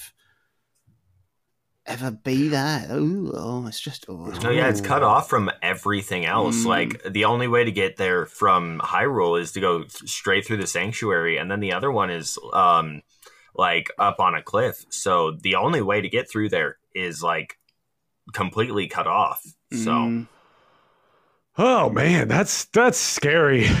ever 1.88 2.10
be 2.12 2.48
there. 2.48 2.86
Ooh, 2.92 3.32
oh, 3.34 3.66
it's 3.66 3.80
just, 3.80 4.04
oh, 4.08 4.26
No, 4.42 4.50
yeah, 4.50 4.68
it's 4.68 4.80
cut 4.80 5.02
off 5.02 5.28
from 5.28 5.50
everything 5.62 6.24
else. 6.26 6.58
Mm. 6.62 6.66
Like 6.66 7.02
the 7.10 7.24
only 7.24 7.48
way 7.48 7.64
to 7.64 7.72
get 7.72 7.96
there 7.96 8.26
from 8.26 8.80
Hyrule 8.84 9.40
is 9.40 9.52
to 9.52 9.60
go 9.60 9.84
straight 9.88 10.46
through 10.46 10.58
the 10.58 10.66
sanctuary, 10.66 11.36
and 11.38 11.50
then 11.50 11.60
the 11.60 11.72
other 11.72 11.90
one 11.90 12.10
is 12.10 12.38
um 12.52 13.02
like 13.54 13.90
up 13.98 14.20
on 14.20 14.34
a 14.34 14.42
cliff. 14.42 14.84
So 14.90 15.32
the 15.32 15.56
only 15.56 15.82
way 15.82 16.00
to 16.00 16.08
get 16.08 16.30
through 16.30 16.50
there 16.50 16.76
is 16.94 17.22
like 17.22 17.58
completely 18.32 18.86
cut 18.86 19.06
off. 19.06 19.42
So 19.72 19.90
Mm. 19.90 20.26
Oh 21.56 21.90
man, 21.90 22.28
that's 22.28 22.66
that's 22.66 22.98
scary. 22.98 23.66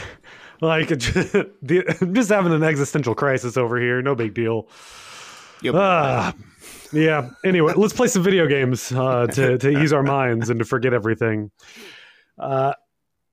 Like 0.60 0.88
the, 0.88 1.96
I'm 2.00 2.14
just 2.14 2.30
having 2.30 2.52
an 2.52 2.64
existential 2.64 3.14
crisis 3.14 3.56
over 3.56 3.78
here. 3.80 4.02
No 4.02 4.16
big 4.16 4.34
deal. 4.34 4.66
You'll- 5.62 5.76
Ah, 5.76 6.34
yeah. 6.92 7.30
Anyway, 7.44 7.74
let's 7.76 7.92
play 7.92 8.08
some 8.08 8.22
video 8.22 8.46
games 8.46 8.92
uh, 8.92 9.26
to 9.28 9.58
to 9.58 9.82
ease 9.82 9.92
our 9.92 10.02
minds 10.02 10.50
and 10.50 10.58
to 10.58 10.64
forget 10.64 10.92
everything. 10.92 11.50
Uh, 12.38 12.72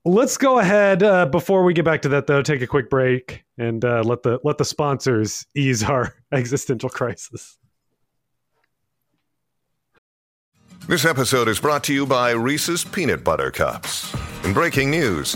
let's 0.03 0.37
go 0.37 0.59
ahead 0.59 1.03
uh, 1.03 1.25
before 1.25 1.63
we 1.63 1.73
get 1.73 1.85
back 1.85 2.01
to 2.03 2.09
that 2.09 2.27
though. 2.27 2.41
Take 2.41 2.61
a 2.61 2.67
quick 2.67 2.89
break 2.89 3.43
and 3.57 3.83
uh, 3.83 4.03
let 4.03 4.23
the 4.23 4.39
let 4.43 4.57
the 4.57 4.65
sponsors 4.65 5.45
ease 5.55 5.83
our 5.83 6.15
existential 6.31 6.89
crisis. 6.89 7.57
This 10.87 11.03
episode 11.03 11.47
is 11.47 11.59
brought 11.59 11.83
to 11.85 11.93
you 11.93 12.05
by 12.05 12.31
Reese's 12.31 12.83
Peanut 12.83 13.23
Butter 13.23 13.49
Cups. 13.49 14.15
In 14.43 14.53
breaking 14.53 14.91
news 14.91 15.35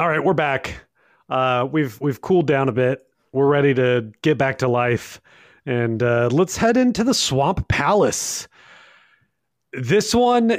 All 0.00 0.08
right, 0.08 0.24
we're 0.24 0.32
back. 0.32 0.86
Uh, 1.28 1.68
we've 1.70 2.00
we've 2.00 2.22
cooled 2.22 2.46
down 2.46 2.70
a 2.70 2.72
bit. 2.72 3.06
We're 3.32 3.48
ready 3.48 3.74
to 3.74 4.10
get 4.22 4.38
back 4.38 4.56
to 4.60 4.66
life, 4.66 5.20
and 5.66 6.02
uh, 6.02 6.30
let's 6.32 6.56
head 6.56 6.78
into 6.78 7.04
the 7.04 7.12
Swamp 7.12 7.68
Palace. 7.68 8.48
This 9.74 10.14
one, 10.14 10.52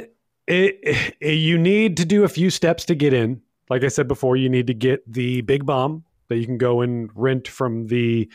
it, 0.46 0.78
it, 1.20 1.34
you 1.34 1.58
need 1.58 1.96
to 1.96 2.04
do 2.04 2.22
a 2.22 2.28
few 2.28 2.50
steps 2.50 2.84
to 2.84 2.94
get 2.94 3.12
in. 3.12 3.42
Like 3.68 3.82
I 3.82 3.88
said 3.88 4.06
before, 4.06 4.36
you 4.36 4.48
need 4.48 4.68
to 4.68 4.74
get 4.74 5.02
the 5.12 5.40
big 5.40 5.66
bomb 5.66 6.04
that 6.28 6.36
you 6.36 6.46
can 6.46 6.56
go 6.56 6.80
and 6.80 7.10
rent 7.16 7.48
from 7.48 7.88
the 7.88 8.30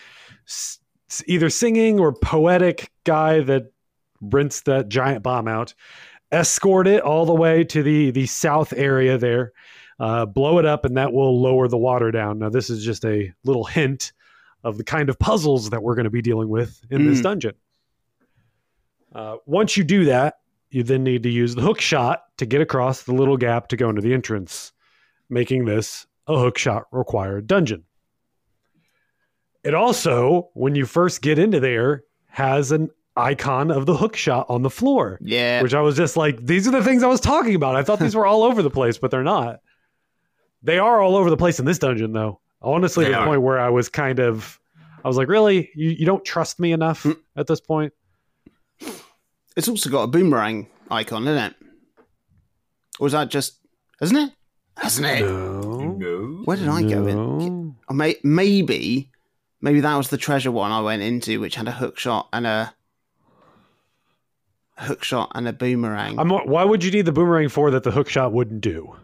s- 0.46 0.80
either 1.26 1.50
singing 1.50 2.02
or 2.02 2.12
poetic 2.12 2.92
guy 3.06 3.40
that 3.44 3.72
rents 4.20 4.60
that 4.64 4.90
giant 4.90 5.24
bomb 5.24 5.48
out. 5.48 5.74
Escort 6.34 6.86
it 6.86 7.02
all 7.02 7.26
the 7.26 7.34
way 7.34 7.64
to 7.64 7.82
the 7.82 8.12
the 8.12 8.26
south 8.26 8.74
area 8.74 9.18
there 9.18 9.54
uh, 10.00 10.26
blow 10.26 10.60
it 10.60 10.66
up, 10.66 10.86
and 10.86 10.98
that 10.98 11.14
will 11.14 11.42
lower 11.42 11.68
the 11.68 11.78
water 11.78 12.12
down. 12.12 12.40
Now, 12.40 12.50
this 12.50 12.70
is 12.70 12.84
just 12.84 13.06
a 13.06 13.34
little 13.44 13.64
hint 13.64 14.14
of 14.64 14.78
the 14.78 14.84
kind 14.84 15.10
of 15.10 15.18
puzzles 15.18 15.70
that 15.70 15.82
we're 15.82 15.96
going 15.96 16.06
to 16.06 16.10
be 16.10 16.22
dealing 16.22 16.50
with 16.50 16.82
in 16.90 17.08
this 17.08 17.22
dungeon. 17.22 17.54
Uh, 19.14 19.38
once 19.46 19.78
you 19.78 19.84
do 19.84 20.06
that, 20.06 20.40
you 20.70 20.84
then 20.84 21.04
need 21.04 21.24
to 21.24 21.30
use 21.30 21.56
the 21.56 21.62
hook 21.62 21.80
shot 21.80 22.24
to 22.38 22.46
get 22.46 22.62
across 22.62 23.04
the 23.04 23.14
little 23.14 23.38
gap 23.38 23.70
to 23.70 23.78
go 23.78 23.90
into 23.90 24.02
the 24.02 24.14
entrance, 24.14 24.74
making 25.30 25.66
this 25.66 26.06
a 26.28 26.38
hook 26.38 26.58
shot 26.58 26.84
required 26.92 27.48
dungeon. 27.48 27.84
It 29.64 29.74
also, 29.74 30.50
when 30.54 30.76
you 30.76 30.86
first 30.86 31.22
get 31.22 31.40
into 31.40 31.60
there, 31.60 32.04
has 32.28 32.72
an 32.72 32.90
icon 33.16 33.72
of 33.72 33.86
the 33.86 33.96
hook 33.96 34.16
shot 34.16 34.46
on 34.50 34.62
the 34.62 34.70
floor. 34.70 35.18
Yeah. 35.22 35.62
Which 35.62 35.74
I 35.74 35.82
was 35.82 35.98
just 35.98 36.16
like, 36.16 36.46
these 36.46 36.68
are 36.68 36.72
the 36.72 36.84
things 36.84 37.04
I 37.04 37.08
was 37.08 37.20
talking 37.20 37.56
about. 37.56 37.76
I 37.76 37.84
thought 37.84 38.00
these 38.00 38.16
were 38.18 38.26
all 38.26 38.44
over 38.44 38.62
the 38.62 38.70
place, 38.70 38.98
but 38.98 39.12
they're 39.12 39.24
not. 39.24 39.62
They 40.68 40.80
are 40.80 41.00
all 41.02 41.16
over 41.16 41.30
the 41.30 41.38
place 41.38 41.60
in 41.60 41.66
this 41.66 41.80
dungeon, 41.80 42.12
though. 42.12 42.42
Honestly, 42.62 43.06
They 43.06 43.12
to 43.12 43.16
the 43.16 43.22
are. 43.22 43.26
point 43.26 43.42
where 43.42 43.58
I 43.58 43.70
was 43.70 43.88
kind 43.88 44.20
of, 44.20 44.60
I 45.04 45.08
was 45.08 45.16
like, 45.16 45.30
really, 45.30 45.70
you, 45.74 45.92
you 45.92 46.06
don't 46.06 46.26
trust 46.26 46.60
me 46.60 46.74
enough 46.74 47.04
Hmm. 47.04 47.14
at 47.38 47.48
this 47.48 47.62
point? 47.62 47.94
It's 49.56 49.70
also 49.70 49.90
got 49.90 50.04
a 50.04 50.08
boomerang 50.08 50.68
icon, 50.92 51.24
isn't 51.26 51.38
it? 51.42 51.56
Or 53.00 53.08
is 53.08 53.14
that 53.14 53.30
just, 53.30 53.60
isn't 54.02 54.18
it? 54.18 54.32
Hasn't 54.76 55.08
it? 55.08 55.22
No, 55.22 55.94
No. 55.98 56.42
Where 56.44 56.58
did 56.58 56.68
I 56.68 56.82
go 56.84 57.08
in? 57.08 57.16
no. 57.16 57.76
May, 57.96 58.18
maybe, 58.24 59.10
maybe 59.62 59.80
that 59.80 59.96
was 59.96 60.10
the 60.10 60.18
treasure 60.18 60.52
one 60.52 60.72
I 60.74 60.82
went 60.82 61.02
into, 61.02 61.40
which 61.40 61.56
had 61.56 61.70
a 61.70 61.72
hook 61.72 61.98
shot 61.98 62.28
and 62.34 62.46
a 62.46 62.74
hook 64.78 65.04
shot 65.04 65.32
and 65.34 65.48
a 65.48 65.54
boomerang. 65.54 66.20
I'm, 66.20 66.30
why 66.30 66.64
would 66.66 66.84
you 66.84 66.92
need 66.92 67.06
the 67.06 67.12
boomerang 67.14 67.48
for 67.50 67.72
that 67.72 67.84
the 67.84 67.92
hook 67.92 68.10
shot 68.10 68.34
wouldn't 68.34 68.60
do? 68.62 68.96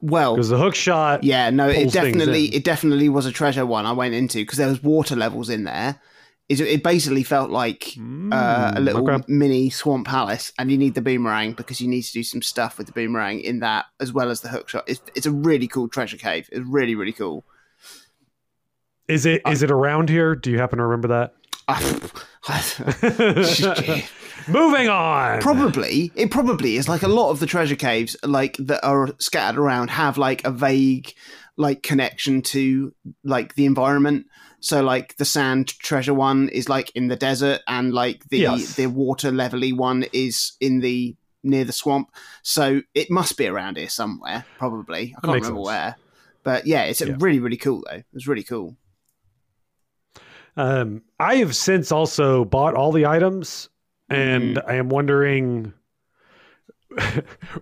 Well, 0.00 0.34
Because 0.34 0.48
the 0.48 0.58
hook 0.58 0.74
shot, 0.74 1.24
yeah, 1.24 1.50
no, 1.50 1.68
it 1.68 1.92
definitely, 1.92 2.46
it 2.46 2.64
definitely 2.64 3.08
was 3.08 3.26
a 3.26 3.32
treasure 3.32 3.66
one 3.66 3.86
I 3.86 3.92
went 3.92 4.14
into 4.14 4.38
because 4.38 4.58
there 4.58 4.68
was 4.68 4.82
water 4.82 5.16
levels 5.16 5.48
in 5.48 5.64
there. 5.64 6.00
It, 6.48 6.60
it 6.60 6.82
basically 6.82 7.22
felt 7.22 7.50
like 7.50 7.94
uh, 8.32 8.72
a 8.74 8.80
little 8.80 9.02
Mm, 9.02 9.14
okay. 9.14 9.24
mini 9.28 9.70
swamp 9.70 10.06
palace, 10.08 10.52
and 10.58 10.70
you 10.70 10.76
need 10.76 10.94
the 10.94 11.00
boomerang 11.00 11.52
because 11.52 11.80
you 11.80 11.86
need 11.86 12.02
to 12.02 12.12
do 12.12 12.22
some 12.24 12.42
stuff 12.42 12.76
with 12.76 12.88
the 12.88 12.92
boomerang 12.92 13.40
in 13.40 13.60
that 13.60 13.86
as 14.00 14.12
well 14.12 14.30
as 14.30 14.40
the 14.40 14.48
hook 14.48 14.68
shot. 14.68 14.82
It's, 14.88 15.00
it's 15.14 15.26
a 15.26 15.30
really 15.30 15.68
cool 15.68 15.88
treasure 15.88 16.16
cave. 16.16 16.48
It's 16.50 16.66
really, 16.66 16.94
really 16.96 17.12
cool. 17.12 17.44
is 19.06 19.26
it 19.26 19.42
is 19.46 19.62
it 19.62 19.70
around 19.70 20.08
here? 20.08 20.34
Do 20.34 20.50
you 20.50 20.58
happen 20.58 20.78
to 20.78 20.84
remember 20.84 21.08
that? 21.08 21.34
Moving 24.48 24.88
on. 24.88 25.40
probably 25.40 26.10
it 26.14 26.30
probably 26.30 26.76
is 26.76 26.88
like 26.88 27.02
a 27.02 27.08
lot 27.08 27.30
of 27.30 27.40
the 27.40 27.46
treasure 27.46 27.76
caves 27.76 28.16
like 28.24 28.56
that 28.56 28.84
are 28.84 29.10
scattered 29.18 29.60
around 29.60 29.90
have 29.90 30.16
like 30.18 30.44
a 30.44 30.50
vague 30.50 31.12
like 31.56 31.82
connection 31.82 32.40
to 32.42 32.92
like 33.22 33.54
the 33.54 33.66
environment 33.66 34.26
so 34.60 34.82
like 34.82 35.14
the 35.16 35.24
sand 35.26 35.68
treasure 35.78 36.14
one 36.14 36.48
is 36.48 36.68
like 36.70 36.90
in 36.96 37.08
the 37.08 37.16
desert 37.16 37.60
and 37.68 37.92
like 37.92 38.26
the 38.30 38.38
Yes. 38.38 38.74
the 38.76 38.86
water 38.86 39.30
levely 39.30 39.76
one 39.76 40.06
is 40.14 40.52
in 40.60 40.80
the 40.80 41.14
near 41.44 41.64
the 41.64 41.72
swamp 41.72 42.08
so 42.42 42.80
it 42.94 43.10
must 43.10 43.36
be 43.36 43.46
around 43.46 43.76
here 43.76 43.90
somewhere 43.90 44.46
probably 44.58 45.14
i 45.18 45.26
can't 45.26 45.42
remember 45.42 45.58
sense. 45.58 45.66
where 45.66 45.96
but 46.44 46.66
yeah 46.66 46.82
it's 46.84 47.02
Yeah. 47.02 47.16
really 47.18 47.40
really 47.40 47.56
cool 47.58 47.84
though 47.90 48.02
it's 48.14 48.26
really 48.26 48.42
cool 48.42 48.76
Um, 50.60 51.00
I 51.18 51.36
have 51.36 51.56
since 51.56 51.90
also 51.90 52.44
bought 52.44 52.74
all 52.74 52.92
the 52.92 53.06
items, 53.06 53.70
and 54.10 54.56
Mm-hmm. 54.56 54.70
I 54.70 54.74
am 54.74 54.90
wondering. 54.90 55.72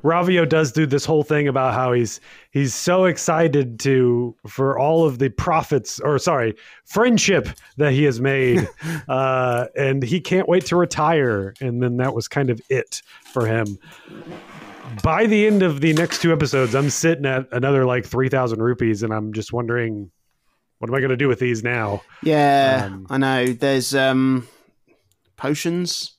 Ravio 0.02 0.48
does 0.48 0.72
do 0.72 0.86
this 0.86 1.04
whole 1.04 1.22
thing 1.22 1.48
about 1.48 1.74
how 1.74 1.92
he's 1.92 2.18
he's 2.50 2.74
so 2.74 3.04
excited 3.04 3.78
to 3.80 4.34
for 4.46 4.78
all 4.78 5.04
of 5.04 5.18
the 5.18 5.28
profits 5.28 6.00
or 6.00 6.18
sorry 6.18 6.54
friendship 6.86 7.48
that 7.76 7.92
he 7.92 8.04
has 8.04 8.20
made, 8.20 8.66
uh, 9.08 9.66
and 9.76 10.02
he 10.02 10.20
can't 10.20 10.48
wait 10.48 10.64
to 10.66 10.76
retire. 10.76 11.54
And 11.60 11.82
then 11.82 11.98
that 11.98 12.14
was 12.14 12.26
kind 12.26 12.48
of 12.50 12.60
it 12.70 13.02
for 13.32 13.46
him. 13.46 13.78
By 15.02 15.26
the 15.26 15.46
end 15.46 15.62
of 15.62 15.82
the 15.82 15.92
next 15.92 16.22
two 16.22 16.32
episodes, 16.32 16.74
I'm 16.74 16.90
sitting 16.90 17.26
at 17.26 17.46
another 17.52 17.84
like 17.84 18.06
three 18.06 18.30
thousand 18.30 18.60
rupees, 18.62 19.02
and 19.02 19.12
I'm 19.12 19.34
just 19.34 19.52
wondering, 19.52 20.10
what 20.78 20.88
am 20.90 20.94
I 20.94 21.00
going 21.00 21.10
to 21.10 21.16
do 21.16 21.28
with 21.28 21.38
these 21.40 21.62
now? 21.62 22.02
yeah 22.22 22.84
Um, 22.86 23.06
i 23.10 23.18
know 23.18 23.46
there's 23.52 23.94
um 23.94 24.46
potions 25.36 26.14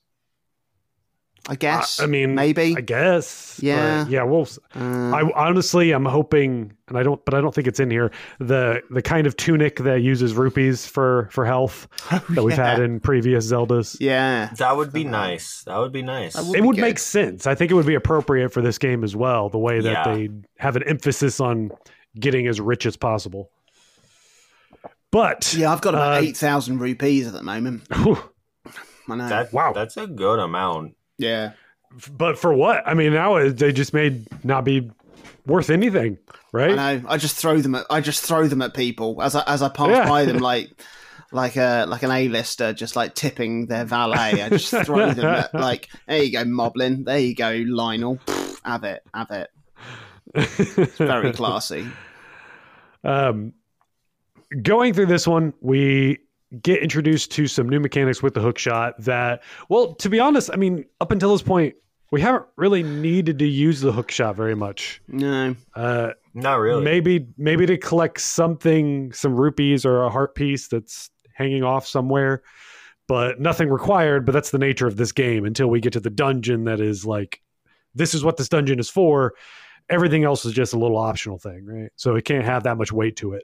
i 1.47 1.55
guess 1.55 1.99
I 1.99 2.05
mean, 2.05 2.35
maybe 2.35 2.75
I 2.77 2.81
guess. 2.81 3.55
but 3.57 3.63
Yeah. 3.63 4.05
yeah. 4.07 4.23
Well, 4.23 4.41
s- 4.41 4.59
Uh, 4.75 5.09
I 5.11 5.31
honestly, 5.33 5.91
I'm 5.93 6.05
hoping, 6.05 6.73
and 6.87 6.95
I 6.97 7.01
don't, 7.01 7.23
but 7.25 7.33
I 7.33 7.41
don't 7.41 7.55
think 7.55 7.65
it's 7.65 7.79
in 7.79 7.89
here. 7.89 8.11
The 8.39 8.83
the 8.91 9.01
kind 9.01 9.25
of 9.25 9.35
tunic 9.35 9.77
that 9.77 10.01
uses 10.01 10.35
rupees 10.35 10.85
for 10.85 11.27
for 11.31 11.45
health 11.45 11.87
that 12.29 12.43
we've 12.43 12.55
had 12.55 12.79
in 12.79 12.99
previous 12.99 13.51
Zeldas. 13.51 13.97
yeah 13.99 14.51
That 14.57 14.77
would 14.77 14.93
be 14.93 15.03
nice. 15.05 15.63
That 15.65 15.77
would 15.79 15.91
be 15.91 16.03
nice. 16.03 16.33
That 16.33 16.45
It 16.49 16.53
be 16.53 16.61
would 16.61 16.75
good. 16.75 16.81
make 16.83 16.99
sense. 16.99 17.47
I 17.47 17.55
think 17.55 17.71
it 17.71 17.73
would 17.73 17.87
be 17.87 17.95
appropriate 17.95 18.49
for 18.53 18.61
this 18.61 18.77
game 18.77 19.03
as 19.03 19.15
well. 19.15 19.49
The 19.49 19.57
way 19.57 19.79
that 19.79 20.05
Yeah. 20.07 20.13
they 20.13 20.29
have 20.59 20.75
an 20.75 20.83
emphasis 20.83 21.39
on 21.39 21.71
getting 22.19 22.45
as 22.47 22.61
rich 22.61 22.85
as 22.85 22.95
possible. 22.95 23.49
But 25.11 25.53
yeah 25.57 25.71
i've 25.71 25.81
got 25.81 25.93
about 25.95 26.17
uh, 26.23 26.25
8000 26.25 26.79
rupees 26.79 27.27
at 27.27 27.33
the 27.33 27.41
moment 27.43 27.83
whew, 27.95 28.17
i 29.09 29.15
know 29.15 29.27
That, 29.29 29.51
Wow. 29.53 29.73
That's 29.73 29.97
a 29.97 30.05
good 30.07 30.39
amount. 30.39 30.95
yeah 31.17 31.51
but 32.15 32.37
for 32.37 32.53
what? 32.53 32.83
I 32.87 32.93
mean, 32.93 33.13
now 33.13 33.49
they 33.49 33.73
just 33.73 33.95
may 33.95 34.23
not 34.43 34.63
be 34.63 34.91
worth 35.47 35.71
anything, 35.71 36.19
right? 36.53 36.77
i 36.77 36.97
know 36.97 37.05
i 37.09 37.17
just 37.17 37.35
throw 37.35 37.57
them 37.59 37.73
at 37.73 37.85
i 37.89 37.99
just 38.01 38.23
throw 38.23 38.47
them 38.47 38.61
at 38.61 38.75
people 38.75 39.19
as 39.23 39.33
i 39.35 39.41
as 39.47 39.63
i 39.63 39.69
pass 39.69 39.89
Yeah. 39.89 40.07
by 40.07 40.25
them 40.25 40.37
like 40.51 40.69
like 41.31 41.55
a 41.57 41.85
like 41.87 42.03
an 42.03 42.11
a-lister 42.11 42.73
just 42.73 42.95
like 42.95 43.15
tipping 43.15 43.65
their 43.65 43.85
valet 43.85 44.41
i 44.43 44.49
just 44.49 44.69
throw 44.85 45.11
them 45.11 45.25
at 45.25 45.53
like 45.55 45.89
there 46.07 46.21
you 46.23 46.31
go 46.31 46.43
moblin 46.43 47.05
there 47.05 47.17
you 47.19 47.33
go 47.33 47.51
lionel 47.67 48.17
Pfft, 48.27 48.59
have 48.63 48.83
it 48.83 49.01
have 49.13 49.31
it 49.31 49.49
it's 50.35 50.97
very 50.97 51.31
classy 51.39 51.87
Um, 53.03 53.53
going 54.61 54.93
through 54.93 55.07
this 55.07 55.27
one, 55.27 55.53
we 55.61 56.19
get 56.61 56.81
introduced 56.81 57.31
to 57.31 57.47
some 57.47 57.69
new 57.69 57.79
mechanics 57.79 58.23
with 58.23 58.33
the 58.33 58.41
hook 58.41 58.57
shot 58.57 58.95
that, 58.99 59.43
well, 59.69 59.93
to 59.95 60.09
be 60.09 60.19
honest, 60.19 60.49
I 60.51 60.55
mean, 60.55 60.85
up 60.99 61.11
until 61.11 61.31
this 61.31 61.43
point, 61.43 61.75
we 62.11 62.21
haven't 62.21 62.45
really 62.55 62.81
needed 62.81 63.37
to 63.39 63.47
use 63.47 63.81
the 63.81 63.91
hook 63.91 64.09
shot 64.09 64.35
very 64.35 64.55
much. 64.55 65.01
no 65.07 65.55
Uh, 65.75 66.11
Not 66.33 66.55
really. 66.55 66.83
Maybe 66.83 67.27
maybe 67.37 67.65
to 67.67 67.77
collect 67.77 68.19
something, 68.19 69.13
some 69.13 69.35
rupees 69.35 69.85
or 69.85 70.01
a 70.01 70.09
heart 70.09 70.33
piece 70.33 70.67
that's 70.67 71.11
hanging 71.35 71.63
off 71.63 71.85
somewhere, 71.85 72.41
but 73.07 73.39
nothing 73.39 73.69
required. 73.69 74.25
But 74.25 74.31
that's 74.31 74.49
the 74.49 74.57
nature 74.57 74.87
of 74.87 74.97
this 74.97 75.11
game 75.11 75.45
until 75.45 75.67
we 75.67 75.79
get 75.79 75.93
to 75.93 75.99
the 75.99 76.09
dungeon 76.09 76.63
that 76.63 76.79
is 76.79 77.05
like, 77.05 77.41
this 77.93 78.15
is 78.15 78.23
what 78.23 78.37
this 78.37 78.49
dungeon 78.49 78.79
is 78.79 78.89
for. 78.89 79.35
Everything 79.89 80.23
else 80.23 80.45
is 80.45 80.53
just 80.53 80.73
a 80.73 80.79
little 80.79 80.97
optional 80.97 81.37
thing, 81.37 81.65
right? 81.65 81.91
So 81.95 82.15
it 82.15 82.25
can't 82.25 82.45
have 82.45 82.63
that 82.63 82.77
much 82.77 82.91
weight 82.91 83.17
to 83.17 83.33
it. 83.33 83.43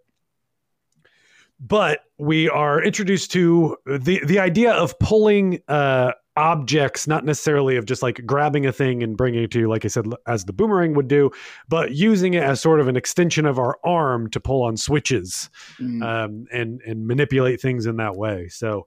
But 1.60 2.02
we 2.18 2.50
are 2.50 2.84
introduced 2.84 3.32
to 3.32 3.78
the 3.86 4.22
the 4.26 4.40
idea 4.40 4.74
of 4.74 4.98
pulling 5.00 5.62
uh, 5.68 6.12
objects, 6.38 7.08
not 7.08 7.24
necessarily 7.24 7.78
of 7.78 7.86
just 7.86 8.04
like 8.04 8.26
grabbing 8.26 8.66
a 8.66 8.74
thing 8.74 9.02
and 9.02 9.16
bringing 9.16 9.44
it 9.44 9.52
to 9.52 9.60
you, 9.60 9.70
like 9.70 9.86
I 9.86 9.88
said, 9.88 10.06
as 10.28 10.44
the 10.44 10.52
boomerang 10.54 10.94
would 10.96 11.08
do, 11.08 11.32
but 11.70 11.94
using 11.94 12.34
it 12.34 12.44
as 12.44 12.60
sort 12.60 12.82
of 12.82 12.90
an 12.90 12.98
extension 12.98 13.46
of 13.46 13.58
our 13.58 13.80
arm 13.86 14.30
to 14.32 14.40
pull 14.42 14.64
on 14.64 14.76
switches 14.76 15.50
Mm. 15.80 16.04
um, 16.04 16.46
and 16.52 16.82
and 16.86 17.08
manipulate 17.08 17.62
things 17.62 17.86
in 17.86 17.96
that 17.98 18.16
way. 18.18 18.50
So 18.50 18.86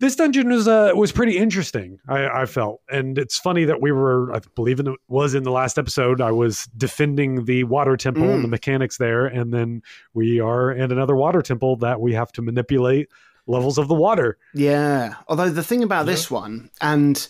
this 0.00 0.16
dungeon 0.16 0.48
was 0.48 0.66
uh, 0.66 0.90
was 0.94 1.12
pretty 1.12 1.38
interesting. 1.38 2.00
I, 2.08 2.42
I 2.42 2.46
felt, 2.46 2.80
and 2.90 3.16
it's 3.18 3.38
funny 3.38 3.64
that 3.66 3.80
we 3.80 3.92
were, 3.92 4.34
I 4.34 4.40
believe 4.56 4.80
it 4.80 4.86
was 5.08 5.34
in 5.34 5.44
the 5.44 5.50
last 5.52 5.78
episode. 5.78 6.20
I 6.20 6.32
was 6.32 6.64
defending 6.76 7.44
the 7.44 7.64
water 7.64 7.96
temple 7.96 8.28
and 8.30 8.42
the 8.42 8.48
Mm. 8.48 8.50
mechanics 8.50 8.96
there, 8.98 9.26
and 9.26 9.54
then 9.54 9.82
we 10.14 10.40
are 10.40 10.72
in 10.72 10.90
another 10.90 11.14
water 11.14 11.42
temple 11.42 11.76
that 11.76 12.00
we 12.00 12.12
have 12.14 12.32
to 12.32 12.42
manipulate 12.42 13.08
levels 13.46 13.78
of 13.78 13.88
the 13.88 13.94
water. 13.94 14.38
Yeah. 14.54 15.14
Although 15.28 15.50
the 15.50 15.62
thing 15.64 15.82
about 15.82 16.06
this 16.06 16.30
one, 16.30 16.70
and 16.80 17.26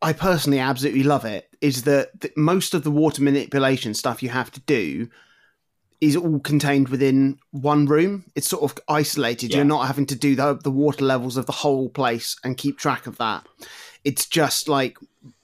I 0.00 0.12
personally 0.12 0.60
absolutely 0.60 1.02
love 1.02 1.24
it, 1.24 1.48
is 1.60 1.82
that 1.84 2.20
th- 2.20 2.34
most 2.36 2.72
of 2.74 2.84
the 2.84 2.90
water 2.90 3.22
manipulation 3.22 3.94
stuff 3.94 4.22
you 4.22 4.28
have 4.28 4.50
to 4.52 4.60
do 4.60 5.08
is 6.00 6.16
all 6.16 6.38
contained 6.40 6.88
within 6.88 7.38
one 7.50 7.86
room. 7.86 8.24
It's 8.34 8.48
sort 8.48 8.62
of 8.62 8.78
isolated. 8.88 9.50
Yeah. 9.50 9.56
You're 9.56 9.64
not 9.64 9.86
having 9.86 10.06
to 10.06 10.14
do 10.14 10.36
the, 10.36 10.54
the 10.54 10.70
water 10.70 11.04
levels 11.04 11.36
of 11.36 11.46
the 11.46 11.52
whole 11.52 11.88
place 11.88 12.36
and 12.44 12.56
keep 12.56 12.78
track 12.78 13.06
of 13.06 13.18
that. 13.18 13.46
It's 14.04 14.26
just 14.26 14.68
like, 14.68 14.96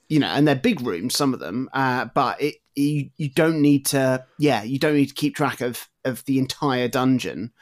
you 0.09 0.21
know, 0.21 0.29
and 0.29 0.47
they're 0.47 0.55
big 0.55 0.81
rooms, 0.81 1.17
some 1.17 1.35
of 1.35 1.41
them, 1.41 1.69
uh, 1.73 2.07
but 2.15 2.41
it 2.41 2.57
you, 2.77 3.11
you 3.17 3.29
don't 3.29 3.61
need 3.61 3.87
to, 3.87 4.25
yeah, 4.39 4.63
you 4.63 4.79
don't 4.79 4.95
need 4.95 5.07
to 5.07 5.15
keep 5.15 5.35
track 5.37 5.61
of, 5.61 5.89
of 6.05 6.25
the 6.25 6.39
entire 6.39 6.89
dungeon 6.89 7.53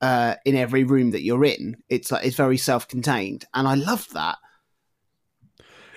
uh, 0.00 0.34
in 0.44 0.56
every 0.56 0.84
room 0.84 1.10
that 1.10 1.22
you're 1.22 1.44
in. 1.44 1.76
It's 1.88 2.12
like 2.12 2.24
it's 2.24 2.36
very 2.36 2.56
self-contained, 2.56 3.44
and 3.54 3.66
I 3.66 3.74
love 3.74 4.06
that. 4.12 4.38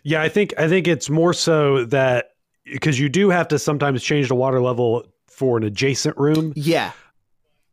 Yeah, 0.04 0.22
I 0.22 0.30
think 0.30 0.54
I 0.58 0.68
think 0.68 0.88
it's 0.88 1.10
more 1.10 1.34
so 1.34 1.86
that 1.86 2.30
because 2.66 3.00
you 3.00 3.10
do 3.10 3.30
have 3.30 3.48
to 3.50 3.60
sometimes 3.60 4.04
change 4.04 4.30
the 4.30 4.36
water 4.36 4.62
level 4.62 5.06
for 5.42 5.58
an 5.58 5.64
adjacent 5.64 6.16
room. 6.18 6.54
Yeah, 6.56 6.92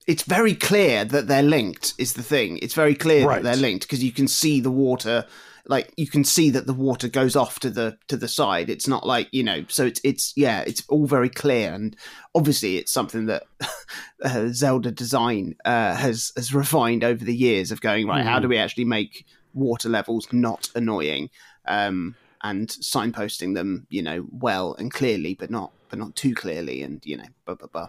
it's 0.07 0.23
very 0.23 0.55
clear 0.55 1.05
that 1.05 1.29
they're 1.29 1.43
linked. 1.43 1.93
Is 1.99 2.15
the 2.15 2.23
thing? 2.23 2.59
It's 2.63 2.73
very 2.73 2.95
clear 2.95 3.27
Right. 3.27 3.43
that 3.43 3.49
they're 3.49 3.61
linked 3.69 3.85
because 3.87 4.03
you 4.03 4.11
can 4.11 4.27
see 4.27 4.59
the 4.61 4.71
water. 4.71 5.27
Like 5.67 5.93
you 5.99 6.07
can 6.07 6.25
see 6.25 6.49
that 6.49 6.67
the 6.67 6.73
water 6.73 7.09
goes 7.09 7.37
off 7.37 7.61
to 7.61 7.69
the 7.69 7.99
to 8.07 8.17
the 8.17 8.27
side. 8.27 8.71
It's 8.71 8.89
not 8.89 9.07
like 9.07 9.29
you 9.33 9.43
know. 9.45 9.67
So 9.69 9.85
it's 9.85 10.01
it's 10.03 10.33
yeah. 10.35 10.61
It's 10.67 10.83
all 10.89 11.07
very 11.07 11.29
clear, 11.29 11.75
and 11.75 11.95
obviously 12.35 12.79
it's 12.79 12.91
something 12.91 13.27
that 13.27 13.43
uh, 14.25 14.49
Zelda 14.51 14.91
design 14.91 15.57
uh, 15.67 15.95
has 15.95 16.33
has 16.37 16.55
refined 16.55 17.05
over 17.05 17.23
the 17.23 17.37
years 17.37 17.71
of 17.71 17.83
going 17.83 18.07
right. 18.07 18.25
How 18.25 18.39
Mhm. 18.39 18.43
do 18.43 18.49
we 18.49 18.57
actually 18.57 18.87
make 18.87 19.27
water 19.53 19.91
levels 19.91 20.27
not 20.33 20.71
annoying? 20.75 21.29
Um, 21.67 22.15
and 22.43 22.69
signposting 22.69 23.55
them, 23.55 23.87
you 23.91 24.01
know, 24.01 24.25
well 24.31 24.75
and 24.79 24.91
clearly, 24.91 25.35
but 25.35 25.51
not 25.51 25.71
but 25.89 25.99
not 25.99 26.15
too 26.17 26.35
clearly, 26.35 26.83
and 26.83 27.05
you 27.05 27.17
know, 27.17 27.25
blah 27.47 27.55
blah 27.55 27.69
blah. 27.69 27.89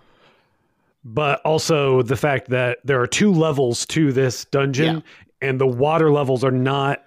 but 1.03 1.41
also 1.45 2.01
the 2.01 2.15
fact 2.17 2.49
that 2.49 2.79
there 2.83 2.99
are 3.01 3.07
two 3.07 3.31
levels 3.31 3.85
to 3.87 4.11
this 4.11 4.45
dungeon 4.45 5.03
and 5.41 5.59
the 5.59 5.67
water 5.67 6.11
levels 6.11 6.43
are 6.43 6.51
not 6.51 7.03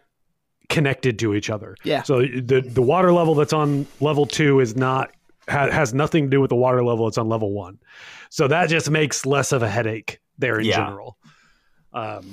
connected 0.69 1.19
to 1.19 1.35
each 1.35 1.51
other. 1.51 1.77
Yeah. 1.85 2.03
So 2.03 2.21
the 2.23 2.62
the 2.66 2.81
water 2.83 3.12
level 3.12 3.35
that's 3.35 3.53
on 3.53 3.87
level 4.01 4.25
2 4.25 4.61
is 4.61 4.75
not 4.77 5.12
ha, 5.49 5.71
has 5.71 5.93
nothing 5.93 6.25
to 6.25 6.31
do 6.31 6.40
with 6.40 6.49
the 6.49 6.57
water 6.57 6.83
level 6.83 7.05
that's 7.07 7.19
on 7.19 7.29
level 7.29 7.53
1. 7.53 7.79
So 8.31 8.49
that 8.49 8.71
just 8.71 8.88
makes 8.90 9.27
less 9.27 9.53
of 9.53 9.62
a 9.62 9.69
headache 9.69 10.21
there 10.38 10.59
in 10.59 10.64
Yeah. 10.66 10.77
general. 10.87 11.16
Um 11.93 12.25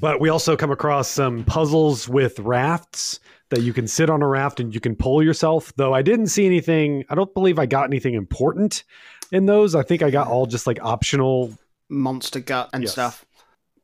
but 0.00 0.20
we 0.20 0.28
also 0.30 0.56
come 0.56 0.70
across 0.70 1.08
some 1.08 1.44
puzzles 1.44 2.08
with 2.08 2.38
rafts 2.38 3.18
that 3.52 3.60
you 3.60 3.72
can 3.72 3.86
sit 3.86 4.10
on 4.10 4.22
a 4.22 4.26
raft 4.26 4.58
and 4.60 4.74
you 4.74 4.80
can 4.80 4.96
pull 4.96 5.22
yourself. 5.22 5.72
Though 5.76 5.94
I 5.94 6.02
didn't 6.02 6.26
see 6.28 6.44
anything, 6.46 7.04
I 7.08 7.14
don't 7.14 7.32
believe 7.34 7.58
I 7.58 7.66
got 7.66 7.84
anything 7.84 8.14
important 8.14 8.82
in 9.30 9.46
those. 9.46 9.74
I 9.74 9.82
think 9.82 10.02
I 10.02 10.10
got 10.10 10.26
all 10.26 10.46
just 10.46 10.66
like 10.66 10.78
optional 10.82 11.52
monster 11.88 12.40
gut 12.40 12.70
and 12.72 12.82
Yes. 12.82 12.92
stuff, 12.92 13.24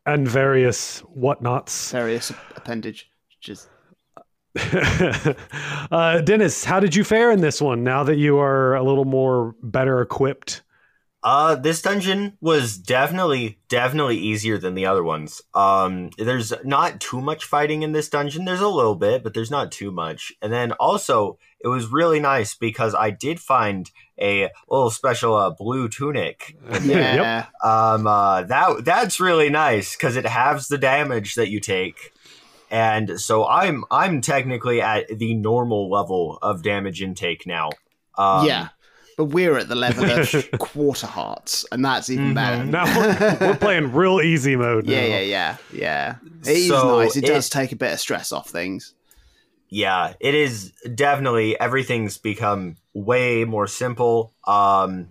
and 0.07 0.27
various 0.27 1.01
whatnots. 1.15 1.93
various 1.93 2.31
appendage. 2.57 3.11
Just 3.41 3.69
uh, 5.91 6.21
Dennis, 6.23 6.65
how 6.65 6.81
did 6.81 6.95
you 6.97 7.05
fare 7.05 7.31
in 7.31 7.41
this 7.41 7.61
one 7.61 7.85
now 7.85 8.03
that 8.05 8.17
you 8.17 8.39
are 8.39 8.75
a 8.75 8.83
little 8.83 9.05
more 9.05 9.55
better 9.63 10.01
equipped? 10.01 10.63
Uh, 11.31 11.57
this 11.57 11.83
dungeon 11.83 12.39
was 12.41 12.79
definitely, 12.79 13.59
definitely 13.69 14.17
easier 14.17 14.57
than 14.57 14.75
the 14.75 14.87
other 14.87 15.05
ones. 15.05 15.43
Um, 15.53 16.09
there's 16.17 16.55
not 16.65 17.01
too 17.01 17.21
much 17.21 17.45
fighting 17.45 17.83
in 17.83 17.93
this 17.93 18.09
dungeon. 18.09 18.47
There's 18.47 18.63
a 18.63 18.69
little 18.69 18.95
bit, 18.95 19.23
but 19.23 19.35
there's 19.35 19.51
not 19.51 19.71
too 19.71 19.91
much. 19.91 20.33
And 20.41 20.51
then 20.51 20.73
also, 20.73 21.39
it 21.61 21.69
was 21.69 21.89
really 21.89 22.19
nice 22.19 22.55
because 22.55 22.95
I 22.95 23.11
did 23.11 23.41
find 23.41 23.91
a 24.19 24.49
little 24.71 24.89
special 24.89 25.35
uh, 25.35 25.51
blue 25.51 25.91
tunic. 25.91 26.57
yeah, 26.83 27.17
Um, 27.63 28.07
uh, 28.07 28.45
that 28.45 28.87
that's 28.87 29.21
really 29.21 29.51
nice 29.51 29.97
because 29.97 30.17
it 30.17 30.25
halves 30.25 30.69
the 30.69 30.79
damage 30.79 31.35
that 31.35 31.51
you 31.51 31.61
take. 31.61 32.11
And 32.71 33.21
so 33.21 33.47
I'm 33.47 33.85
I'm 33.91 34.23
technically 34.23 34.81
at 34.81 35.19
the 35.19 35.35
normal 35.35 35.91
level 35.91 36.39
of 36.41 36.63
damage 36.63 37.03
intake 37.03 37.47
now. 37.47 37.69
Um, 38.17 38.47
yeah. 38.47 38.69
But 39.19 39.25
we're 39.27 39.59
at 39.59 39.69
the 39.69 39.75
level 39.75 40.09
of 40.11 40.49
quarter 40.59 41.07
hearts, 41.09 41.67
and 41.73 41.85
that's 41.85 42.09
even 42.09 42.31
Mhm. 42.31 42.35
better. 42.35 42.65
Now 42.65 42.85
we're, 42.97 43.37
we're 43.49 43.57
playing 43.57 43.93
real 44.03 44.21
easy 44.23 44.57
mode. 44.57 44.87
Yeah, 44.87 45.01
now. 45.01 45.07
yeah, 45.07 45.21
yeah, 45.21 45.57
yeah. 45.73 46.15
It 46.47 46.57
is 46.57 46.69
So 46.69 46.99
nice. 47.01 47.17
It, 47.17 47.25
it- 47.25 47.27
does 47.27 47.51
take 47.51 47.73
a 47.73 47.77
bit 47.77 47.93
of 47.93 47.99
stress 48.01 48.33
off 48.33 48.49
things. 48.49 48.95
yeah 49.71 50.15
it 50.21 50.35
is 50.35 50.73
definitely 50.95 51.59
everything's 51.61 52.17
become 52.17 52.77
way 52.95 53.45
more 53.45 53.67
simple 53.67 54.33
um 54.47 55.09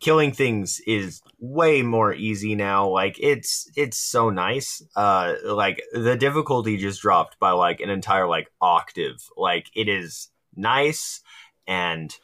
killing 0.00 0.32
things 0.32 0.80
is 0.84 1.22
way 1.38 1.82
more 1.82 2.12
easy 2.12 2.56
now 2.56 2.88
like 2.88 3.16
it's 3.20 3.70
it's 3.76 3.96
so 3.96 4.28
nice 4.28 4.82
uh 4.96 5.34
like 5.44 5.80
the 5.92 6.16
difficulty 6.16 6.76
just 6.76 7.02
dropped 7.02 7.38
by 7.38 7.52
like 7.52 7.78
an 7.80 7.88
entire 7.90 8.26
like 8.26 8.48
octave 8.60 9.18
like 9.36 9.70
it 9.76 9.88
is 9.88 10.28
nice 10.56 11.20
and 11.68 12.16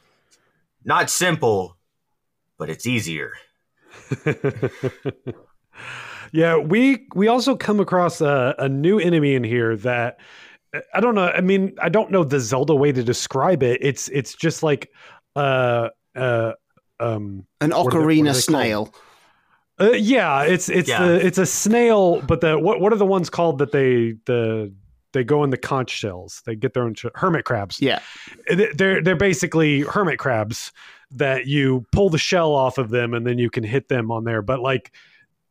not 0.87 1.11
simple 1.11 1.77
but 2.59 2.71
it's 2.71 2.87
easier 2.87 3.33
yeah, 6.33 6.57
we 6.57 7.07
we 7.15 7.29
also 7.29 7.57
come 7.57 7.81
across 7.81 8.21
a, 8.21 8.55
a 8.59 8.69
new 8.69 8.99
enemy 8.99 9.35
in 9.35 9.45
here 9.45 9.77
that 9.79 10.19
I 10.95 11.01
don't 11.01 11.15
know. 11.15 11.29
I 11.29 11.41
mean, 11.41 11.75
I 11.81 11.89
don't 11.89 12.11
know 12.11 12.25
the 12.25 12.41
Zelda 12.41 12.75
way 12.75 12.93
to 12.93 13.03
describe 13.03 13.63
it. 13.63 13.79
It's 13.83 14.09
it's 14.09 14.35
just 14.35 14.63
like 14.63 14.91
uh 15.35 15.89
uh 16.15 16.53
um 17.01 17.47
An 17.61 17.71
What 17.71 17.87
are 17.87 17.91
they- 17.91 17.97
what 17.99 18.05
are 18.05 18.07
ocarina 18.07 18.33
they 18.35 18.41
snail. 18.41 18.95
uh, 19.81 19.91
yeah, 19.93 20.43
it's 20.43 20.69
it's 20.69 20.89
Yeah. 20.89 21.07
the 21.07 21.27
it's 21.27 21.39
a 21.39 21.47
snail, 21.47 22.21
but 22.23 22.41
the 22.41 22.59
what 22.59 22.81
what 22.81 22.93
are 22.93 22.97
the 22.97 23.07
ones 23.07 23.31
called 23.31 23.59
that 23.59 23.73
they 23.73 24.15
the 24.27 24.73
they 25.13 25.25
go 25.25 25.45
in 25.45 25.51
the 25.51 25.57
conch 25.57 25.91
shells. 25.91 26.43
They 26.45 26.57
get 26.57 26.75
their 26.75 26.85
own 26.85 26.95
sh- 26.95 27.07
hermit 27.15 27.45
crabs. 27.45 27.81
Yeah, 27.81 28.01
they're 28.49 29.03
they're 29.03 29.17
basically 29.17 29.81
hermit 29.81 30.19
crabs 30.19 30.73
that 31.13 31.47
you 31.47 31.87
pull 31.93 32.11
the 32.11 32.19
shell 32.19 32.53
off 32.53 32.79
of 32.79 32.91
them 32.91 33.15
and 33.15 33.27
then 33.27 33.39
you 33.39 33.51
can 33.51 33.65
hit 33.65 33.89
them 33.89 34.11
on 34.11 34.25
there. 34.25 34.43
But 34.43 34.61
like, 34.61 34.93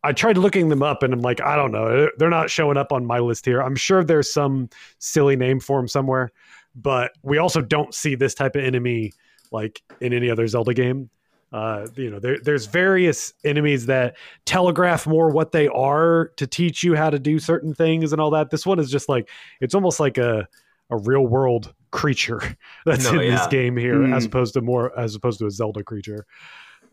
I 0.04 0.12
tried 0.12 0.38
looking 0.38 0.70
them 0.70 0.84
up 0.84 1.02
and 1.02 1.14
I'm 1.14 1.22
like, 1.22 1.42
I 1.42 1.56
don't 1.56 1.72
know, 1.72 2.10
they're 2.18 2.30
not 2.30 2.50
showing 2.50 2.78
up 2.78 2.92
on 2.92 3.06
my 3.06 3.20
list 3.20 3.46
here. 3.46 3.62
I'm 3.62 3.76
sure 3.76 4.04
there's 4.04 4.32
some 4.32 4.70
silly 5.00 5.36
name 5.36 5.60
for 5.60 5.80
them 5.80 5.88
somewhere, 5.88 6.32
but 6.76 7.12
we 7.24 7.38
also 7.38 7.62
don't 7.62 7.94
see 7.94 8.16
this 8.16 8.36
type 8.36 8.56
of 8.56 8.64
enemy 8.64 9.14
like 9.52 9.82
in 10.02 10.14
any 10.14 10.30
other 10.30 10.48
Zelda 10.48 10.74
game. 10.74 11.10
Uh, 11.56 11.88
you 11.96 12.10
know, 12.12 12.20
there, 12.20 12.38
there's 12.44 12.66
various 12.66 13.34
enemies 13.46 13.86
that 13.86 14.18
telegraph 14.46 15.08
more 15.08 15.30
what 15.30 15.54
they 15.54 15.70
are 15.70 16.32
to 16.36 16.46
teach 16.46 16.84
you 16.84 16.96
how 16.96 17.10
to 17.10 17.18
do 17.18 17.40
certain 17.40 17.74
things 17.74 18.12
and 18.12 18.20
all 18.20 18.30
that. 18.32 18.50
This 18.50 18.66
one 18.66 18.78
is 18.78 18.92
just 18.92 19.08
like 19.08 19.30
it's 19.62 19.74
almost 19.74 20.00
like 20.02 20.18
a 20.18 20.48
a 20.90 20.98
real 20.98 21.26
world 21.26 21.74
creature 21.92 22.42
that's 22.86 23.06
No, 23.10 23.22
in 23.22 23.32
this 23.34 23.48
game 23.48 23.78
here, 23.78 23.96
Mm. 23.96 24.14
as 24.14 24.26
opposed 24.26 24.54
to 24.56 24.62
more 24.62 24.92
as 25.00 25.16
opposed 25.16 25.40
to 25.40 25.46
a 25.46 25.52
Zelda 25.52 25.82
creature. 25.82 26.26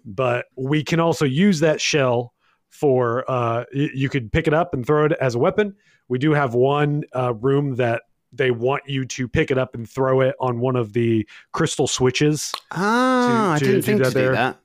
But 0.04 0.46
we 0.56 0.84
can 0.84 1.00
also 1.00 1.24
use 1.24 1.58
that 1.60 1.80
shell 1.80 2.32
for 2.70 3.28
uh, 3.28 3.64
you 3.72 4.08
could 4.08 4.30
pick 4.30 4.46
it 4.46 4.54
up 4.54 4.74
and 4.74 4.86
throw 4.86 5.06
it 5.06 5.12
as 5.20 5.34
a 5.34 5.38
weapon. 5.40 5.74
We 6.08 6.18
do 6.20 6.32
have 6.34 6.54
one 6.54 7.02
uh, 7.16 7.34
room 7.34 7.74
that 7.76 8.02
they 8.32 8.50
want 8.50 8.82
you 8.86 9.04
to 9.04 9.28
pick 9.28 9.50
it 9.50 9.58
up 9.58 9.74
and 9.74 9.88
throw 9.88 10.20
it 10.22 10.34
on 10.40 10.58
one 10.60 10.76
of 10.76 10.92
the 10.92 11.26
crystal 11.52 11.86
switches. 11.86 12.52
ah, 12.70 13.56
to- 13.58 13.64
I 13.64 13.68
didn't 13.68 13.74
to 13.76 13.82
think 13.82 14.02
that 14.02 14.12
to 14.12 14.26
do 14.26 14.32
that. 14.32 14.58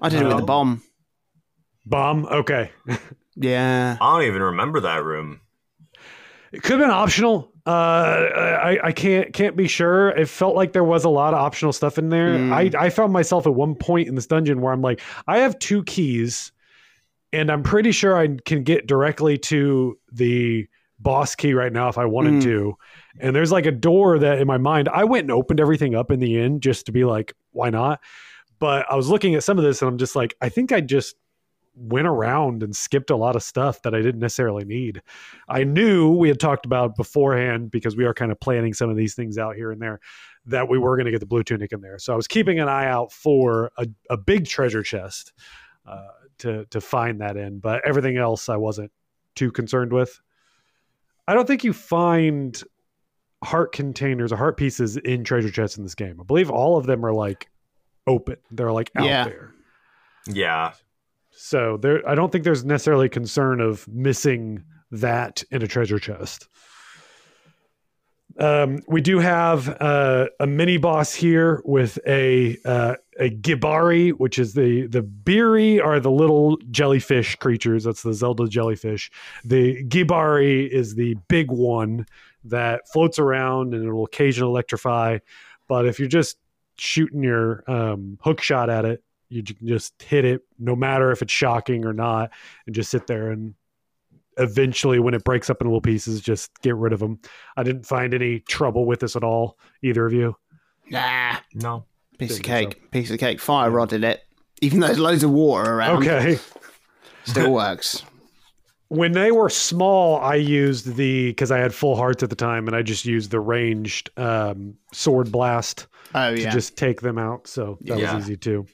I 0.00 0.08
did 0.08 0.22
it 0.22 0.26
with 0.26 0.36
the 0.38 0.42
Oh. 0.42 0.46
bomb. 0.46 0.82
Bomb. 1.86 2.26
Okay. 2.26 2.70
Yeah. 3.36 3.96
I 4.00 4.12
don't 4.18 4.26
even 4.28 4.42
remember 4.42 4.80
that 4.80 5.04
room. 5.04 5.40
It 6.52 6.62
could 6.62 6.72
have 6.72 6.80
been 6.80 6.90
optional. 6.90 7.52
Uh, 7.66 7.70
I, 7.70 8.78
I 8.84 8.92
can't 8.92 9.32
can't 9.34 9.54
be 9.54 9.68
sure. 9.68 10.08
It 10.08 10.28
felt 10.28 10.56
like 10.56 10.72
there 10.72 10.84
was 10.84 11.04
a 11.04 11.10
lot 11.10 11.34
of 11.34 11.40
optional 11.40 11.72
stuff 11.74 11.98
in 11.98 12.08
there. 12.08 12.30
Mm. 12.30 12.52
I, 12.76 12.86
I 12.86 12.88
found 12.90 13.12
myself 13.12 13.46
at 13.46 13.54
one 13.54 13.74
point 13.74 14.08
in 14.08 14.14
this 14.14 14.26
dungeon 14.26 14.60
where 14.62 14.72
I'm 14.72 14.80
like, 14.80 15.02
I 15.26 15.38
have 15.38 15.58
two 15.58 15.84
keys, 15.84 16.50
and 17.32 17.50
I'm 17.50 17.62
pretty 17.62 17.92
sure 17.92 18.16
I 18.16 18.38
can 18.46 18.62
get 18.62 18.86
directly 18.86 19.36
to 19.38 19.98
the 20.10 20.66
boss 20.98 21.34
key 21.34 21.54
right 21.54 21.72
now 21.72 21.88
if 21.88 21.98
I 21.98 22.04
wanted 22.04 22.34
Mm. 22.34 22.42
to. 22.42 22.74
And 23.20 23.34
there's 23.34 23.52
like 23.52 23.66
a 23.66 23.72
door 23.72 24.18
that 24.18 24.40
in 24.40 24.46
my 24.46 24.58
mind, 24.58 24.88
I 24.88 25.04
went 25.04 25.24
and 25.24 25.30
opened 25.30 25.60
everything 25.60 25.94
up 25.94 26.10
in 26.10 26.20
the 26.20 26.38
end 26.40 26.62
just 26.62 26.86
to 26.86 26.92
be 26.92 27.04
like, 27.04 27.34
why 27.52 27.70
not? 27.70 28.00
But 28.58 28.86
I 28.90 28.96
was 28.96 29.08
looking 29.08 29.34
at 29.34 29.44
some 29.44 29.58
of 29.58 29.64
this 29.64 29.80
and 29.80 29.88
I'm 29.88 29.98
just 29.98 30.16
like, 30.16 30.34
I 30.40 30.48
think 30.48 30.72
I 30.72 30.80
just 30.80 31.14
went 31.80 32.08
around 32.08 32.64
and 32.64 32.74
skipped 32.74 33.10
a 33.10 33.16
lot 33.16 33.36
of 33.36 33.42
stuff 33.42 33.82
that 33.82 33.94
I 33.94 34.02
didn't 34.02 34.18
necessarily 34.18 34.64
need. 34.64 35.00
I 35.48 35.62
knew 35.62 36.10
we 36.10 36.26
had 36.26 36.40
talked 36.40 36.66
about 36.66 36.96
beforehand 36.96 37.70
because 37.70 37.96
we 37.96 38.04
are 38.04 38.12
kind 38.14 38.32
of 38.32 38.40
planning 38.40 38.74
some 38.74 38.90
of 38.90 38.96
these 38.96 39.14
things 39.14 39.38
out 39.38 39.54
here 39.54 39.70
and 39.70 39.80
there 39.80 40.00
that 40.46 40.68
we 40.68 40.78
were 40.78 40.96
going 40.96 41.04
to 41.04 41.12
get 41.12 41.20
the 41.20 41.26
blue 41.26 41.44
tunic 41.44 41.70
in 41.70 41.80
there. 41.80 41.98
So 42.00 42.12
I 42.12 42.16
was 42.16 42.26
keeping 42.26 42.58
an 42.58 42.68
eye 42.68 42.86
out 42.86 43.12
for 43.12 43.70
a, 43.78 43.86
a 44.10 44.16
big 44.16 44.46
treasure 44.46 44.82
chest 44.82 45.32
uh, 45.86 46.08
to 46.38 46.64
to 46.66 46.80
find 46.80 47.20
that 47.20 47.36
in, 47.36 47.60
but 47.60 47.86
everything 47.86 48.16
else 48.16 48.48
I 48.48 48.56
wasn't 48.56 48.90
too 49.36 49.52
concerned 49.52 49.92
with. 49.92 50.20
I 51.28 51.34
don't 51.34 51.46
think 51.46 51.62
you 51.62 51.72
find 51.74 52.60
heart 53.44 53.72
containers 53.72 54.32
or 54.32 54.36
heart 54.36 54.56
pieces 54.56 54.96
in 54.96 55.22
treasure 55.24 55.50
chests 55.50 55.76
in 55.76 55.84
this 55.84 55.94
game. 55.94 56.18
I 56.20 56.24
believe 56.24 56.50
all 56.50 56.76
of 56.78 56.86
them 56.86 57.04
are 57.04 57.12
like 57.12 57.48
open. 58.06 58.36
They're 58.50 58.72
like 58.72 58.90
out 58.96 59.04
Yeah. 59.04 59.24
there. 59.24 59.50
Yeah. 60.26 60.72
So 61.30 61.76
there, 61.76 62.06
I 62.08 62.14
don't 62.14 62.32
think 62.32 62.44
there's 62.44 62.64
necessarily 62.64 63.06
a 63.06 63.10
concern 63.10 63.60
of 63.60 63.86
missing 63.86 64.64
that 64.90 65.44
in 65.50 65.62
a 65.62 65.66
treasure 65.66 65.98
chest. 65.98 66.48
Um, 68.38 68.80
we 68.86 69.00
do 69.00 69.18
have 69.18 69.68
uh, 69.80 70.26
a 70.38 70.46
mini 70.46 70.76
boss 70.76 71.12
here 71.12 71.60
with 71.64 71.98
a 72.06 72.56
uh, 72.64 72.94
a 73.18 73.30
Gibari, 73.30 74.12
which 74.12 74.38
is 74.38 74.54
the 74.54 74.86
the 74.86 75.02
Biri 75.02 75.84
are 75.84 75.98
the 75.98 76.10
little 76.10 76.56
jellyfish 76.70 77.36
creatures. 77.36 77.84
That's 77.84 78.02
the 78.02 78.14
Zelda 78.14 78.46
jellyfish. 78.46 79.10
The 79.44 79.84
Gibari 79.84 80.68
is 80.68 80.94
the 80.94 81.16
big 81.26 81.50
one 81.50 82.06
that 82.44 82.88
floats 82.88 83.18
around 83.18 83.74
and 83.74 83.84
it 83.84 83.92
will 83.92 84.04
occasionally 84.04 84.50
electrify. 84.50 85.18
But 85.66 85.86
if 85.86 85.98
you're 85.98 86.08
just 86.08 86.38
shooting 86.78 87.22
your 87.22 87.64
um, 87.66 88.18
hook 88.22 88.40
shot 88.40 88.70
at 88.70 88.84
it, 88.84 89.02
you 89.28 89.42
can 89.42 89.66
just 89.66 90.00
hit 90.00 90.24
it, 90.24 90.42
no 90.58 90.74
matter 90.74 91.10
if 91.10 91.22
it's 91.22 91.32
shocking 91.32 91.84
or 91.84 91.92
not, 91.92 92.30
and 92.66 92.74
just 92.74 92.90
sit 92.90 93.06
there 93.06 93.30
and 93.30 93.54
eventually, 94.38 94.98
when 94.98 95.14
it 95.14 95.24
breaks 95.24 95.50
up 95.50 95.60
in 95.60 95.66
little 95.66 95.80
pieces, 95.80 96.20
just 96.20 96.50
get 96.62 96.76
rid 96.76 96.92
of 96.92 97.00
them. 97.00 97.18
I 97.56 97.62
didn't 97.62 97.86
find 97.86 98.14
any 98.14 98.40
trouble 98.40 98.84
with 98.86 99.00
this 99.00 99.16
at 99.16 99.24
all. 99.24 99.58
Either 99.82 100.06
of 100.06 100.12
you? 100.12 100.36
Nah. 100.90 101.36
No. 101.54 101.84
Piece 102.18 102.36
of 102.38 102.42
Didn't 102.42 102.54
think 102.56 102.70
cake. 102.74 102.90
Piece 102.90 103.10
of 103.10 103.18
cake. 103.18 103.40
Fire 103.40 103.70
rod 103.70 103.92
in 103.92 104.02
it. 104.04 104.22
Even 104.60 104.80
though 104.80 104.86
there's 104.88 104.98
loads 104.98 105.22
of 105.22 105.30
water 105.30 105.72
around. 105.74 106.02
Okay. 106.02 106.38
Still 107.24 107.52
works. 107.52 108.02
when 108.88 109.12
they 109.12 109.30
were 109.30 109.50
small, 109.50 110.16
I 110.20 110.34
used 110.36 110.96
the 110.96 111.28
because 111.28 111.50
I 111.50 111.58
had 111.58 111.74
full 111.74 111.94
hearts 111.94 112.22
at 112.22 112.30
the 112.30 112.36
time, 112.36 112.66
and 112.66 112.74
I 112.74 112.82
just 112.82 113.04
used 113.04 113.30
the 113.30 113.38
ranged 113.38 114.10
um, 114.18 114.74
sword 114.92 115.30
blast 115.30 115.86
Oh 116.14 116.34
to 116.34 116.50
just 116.50 116.76
take 116.76 117.02
them 117.02 117.18
out. 117.18 117.46
So 117.46 117.76
that 117.82 117.98
Yeah. 117.98 118.16
was 118.16 118.24
easy 118.24 118.36
too. 118.36 118.66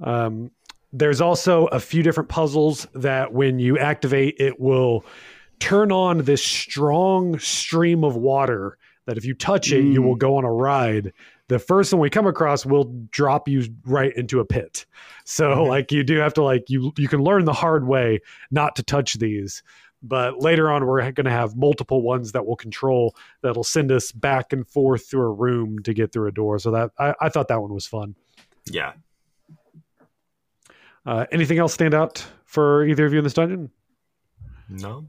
Um, 0.00 0.50
there's 0.92 1.20
also 1.20 1.66
a 1.66 1.80
few 1.80 2.02
different 2.02 2.28
puzzles 2.28 2.86
that 2.94 3.32
when 3.32 3.58
you 3.58 3.78
activate, 3.78 4.36
it 4.38 4.58
will 4.58 5.04
turn 5.60 5.92
on 5.92 6.18
this 6.24 6.42
strong 6.42 7.38
stream 7.38 8.04
of 8.04 8.16
water 8.16 8.78
that 9.06 9.16
if 9.16 9.24
you 9.24 9.34
touch 9.34 9.72
it, 9.72 9.84
you 9.84 10.02
will 10.02 10.16
mm. 10.16 10.18
go 10.18 10.36
on 10.36 10.44
a 10.44 10.52
ride. 10.52 11.12
The 11.48 11.58
first 11.58 11.92
one 11.92 12.00
we 12.00 12.10
come 12.10 12.26
across 12.26 12.66
will 12.66 12.92
drop 13.10 13.48
you 13.48 13.64
right 13.86 14.14
into 14.14 14.38
a 14.38 14.44
pit. 14.44 14.84
So 15.24 15.64
like 15.64 15.90
you 15.90 16.04
do 16.04 16.18
have 16.18 16.34
to 16.34 16.42
like 16.42 16.64
you 16.68 16.92
you 16.96 17.08
can 17.08 17.22
learn 17.22 17.46
the 17.46 17.54
hard 17.54 17.86
way 17.86 18.20
not 18.50 18.76
to 18.76 18.82
touch 18.82 19.14
these. 19.14 19.62
But 20.02 20.40
later 20.40 20.70
on, 20.70 20.86
we're 20.86 21.00
going 21.10 21.24
to 21.24 21.30
have 21.30 21.56
multiple 21.56 22.02
ones 22.02 22.32
that 22.32 22.46
will 22.46 22.54
control 22.54 23.16
that'll 23.42 23.64
send 23.64 23.90
us 23.90 24.12
back 24.12 24.52
and 24.52 24.68
forth 24.68 25.06
through 25.06 25.22
a 25.22 25.32
room 25.32 25.80
to 25.80 25.92
get 25.92 26.12
through 26.12 26.28
a 26.28 26.32
door. 26.32 26.58
So 26.60 26.70
that 26.70 26.90
I, 26.98 27.14
I 27.20 27.28
thought 27.30 27.48
that 27.48 27.60
one 27.60 27.74
was 27.74 27.86
fun. 27.86 28.14
Yeah. 28.70 28.92
Uh, 31.08 31.24
anything 31.32 31.58
else 31.58 31.72
stand 31.72 31.94
out 31.94 32.26
for 32.44 32.84
either 32.84 33.06
of 33.06 33.12
you 33.12 33.18
in 33.18 33.24
this 33.24 33.32
dungeon? 33.32 33.70
No. 34.68 35.06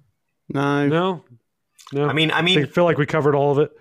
no. 0.48 0.88
No, 0.88 1.24
no. 1.92 2.08
I 2.08 2.14
mean, 2.14 2.32
I 2.32 2.38
I 2.40 2.42
mean, 2.42 2.60
think- 2.62 2.72
feel 2.74 2.86
like 2.86 2.98
we 2.98 3.06
covered 3.06 3.36
all 3.36 3.52
of 3.52 3.60
it. 3.60 3.72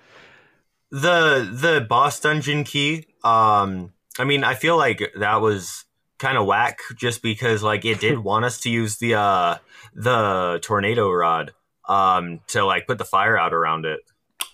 the 0.90 1.48
the 1.52 1.81
boss 1.87 2.18
dungeon 2.20 2.64
key 2.64 3.04
um 3.22 3.92
i 4.18 4.24
mean 4.24 4.42
i 4.42 4.54
feel 4.54 4.74
like 4.78 5.02
that 5.16 5.37
was 5.42 5.85
kind 6.18 6.38
of 6.38 6.46
whack 6.46 6.78
just 6.96 7.20
because 7.22 7.62
like 7.62 7.85
it 7.85 8.00
did 8.00 8.18
want 8.31 8.44
us 8.46 8.59
to 8.61 8.70
use 8.70 8.96
the 8.96 9.14
uh 9.14 9.57
the 9.94 10.59
tornado 10.62 11.12
rod 11.12 11.52
um 11.90 12.40
to 12.46 12.64
like 12.64 12.87
put 12.87 12.96
the 12.96 13.04
fire 13.04 13.37
out 13.38 13.52
around 13.52 13.85
it 13.85 14.00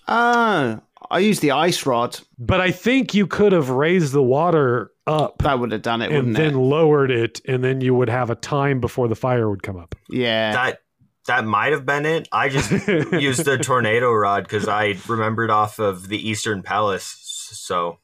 Oh, 0.07 0.81
I 1.11 1.19
used 1.19 1.41
the 1.41 1.51
ice 1.51 1.85
rod. 1.85 2.19
But 2.37 2.61
I 2.61 2.71
think 2.71 3.13
you 3.13 3.27
could 3.27 3.51
have 3.51 3.69
raised 3.69 4.13
the 4.13 4.23
water 4.23 4.91
up 5.07 5.39
That 5.43 5.59
would 5.59 5.71
have 5.71 5.81
done 5.81 6.01
it, 6.01 6.05
and 6.07 6.15
wouldn't 6.15 6.37
then 6.37 6.53
it? 6.55 6.57
lowered 6.57 7.11
it, 7.11 7.41
and 7.47 7.63
then 7.63 7.81
you 7.81 7.93
would 7.93 8.09
have 8.09 8.29
a 8.29 8.35
time 8.35 8.79
before 8.79 9.07
the 9.07 9.15
fire 9.15 9.49
would 9.49 9.63
come 9.63 9.77
up. 9.77 9.95
Yeah. 10.09 10.53
that 10.53 10.79
that 11.27 11.43
might 11.43 11.71
have 11.71 11.87
been 11.87 12.05
it 12.05 12.27
i 12.31 12.49
just 12.49 12.69
used 13.11 13.45
the 13.45 13.57
tornado 13.57 14.11
rod 14.13 14.43
because 14.43 14.67
i 14.67 14.95
remembered 15.07 15.49
off 15.49 15.79
of 15.79 16.07
the 16.07 16.29
eastern 16.29 16.61
palace 16.61 17.17
so 17.51 17.97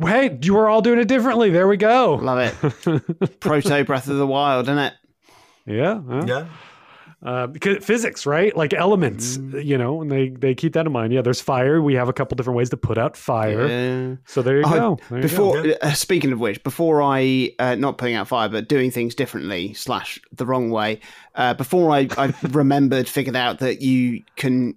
Hey, 0.00 0.38
you 0.42 0.54
were 0.54 0.68
all 0.68 0.80
doing 0.80 1.00
it 1.00 1.08
differently. 1.08 1.50
There 1.50 1.66
we 1.66 1.76
go. 1.76 2.14
Love 2.22 2.38
it. 2.38 3.40
Proto 3.40 3.82
Breath 3.84 4.06
of 4.06 4.16
the 4.16 4.26
Wild, 4.28 4.66
isn't 4.66 4.78
it? 4.78 4.94
Yeah, 5.66 6.00
yeah. 6.08 6.24
yeah 6.24 6.46
Uh, 7.20 7.48
because 7.48 7.84
physics, 7.84 8.26
right? 8.26 8.56
Like 8.56 8.72
elements, 8.72 9.38
Mm. 9.38 9.64
you 9.64 9.76
know, 9.76 10.00
and 10.00 10.08
they 10.10 10.28
they 10.28 10.54
keep 10.54 10.74
that 10.74 10.86
in 10.86 10.92
mind. 10.92 11.12
Yeah, 11.12 11.20
there's 11.22 11.40
fire. 11.40 11.82
We 11.82 11.94
have 11.94 12.08
a 12.08 12.12
couple 12.12 12.36
different 12.36 12.56
ways 12.56 12.70
to 12.70 12.76
put 12.76 12.96
out 12.96 13.16
fire. 13.16 13.66
Yeah. 13.66 14.16
So 14.24 14.40
there 14.40 14.58
you 14.58 14.62
Oh, 14.66 14.70
go. 14.70 14.98
There 15.10 15.18
you 15.18 15.22
go. 15.22 15.28
Before, 15.28 15.64
uh, 15.82 15.92
speaking 15.94 16.30
of 16.30 16.38
which, 16.38 16.62
before 16.62 17.02
I 17.02 17.50
uh, 17.58 17.74
not 17.74 17.98
putting 17.98 18.14
out 18.14 18.28
fire, 18.28 18.48
but 18.48 18.68
doing 18.68 18.92
things 18.92 19.16
differently 19.16 19.74
slash 19.74 20.20
the 20.32 20.46
wrong 20.46 20.70
way. 20.70 21.00
Uh, 21.34 21.54
before 21.54 21.90
I, 21.90 22.08
I 22.16 22.32
remembered, 22.50 23.08
figured 23.08 23.34
out 23.34 23.58
that 23.58 23.82
you 23.82 24.22
can 24.36 24.76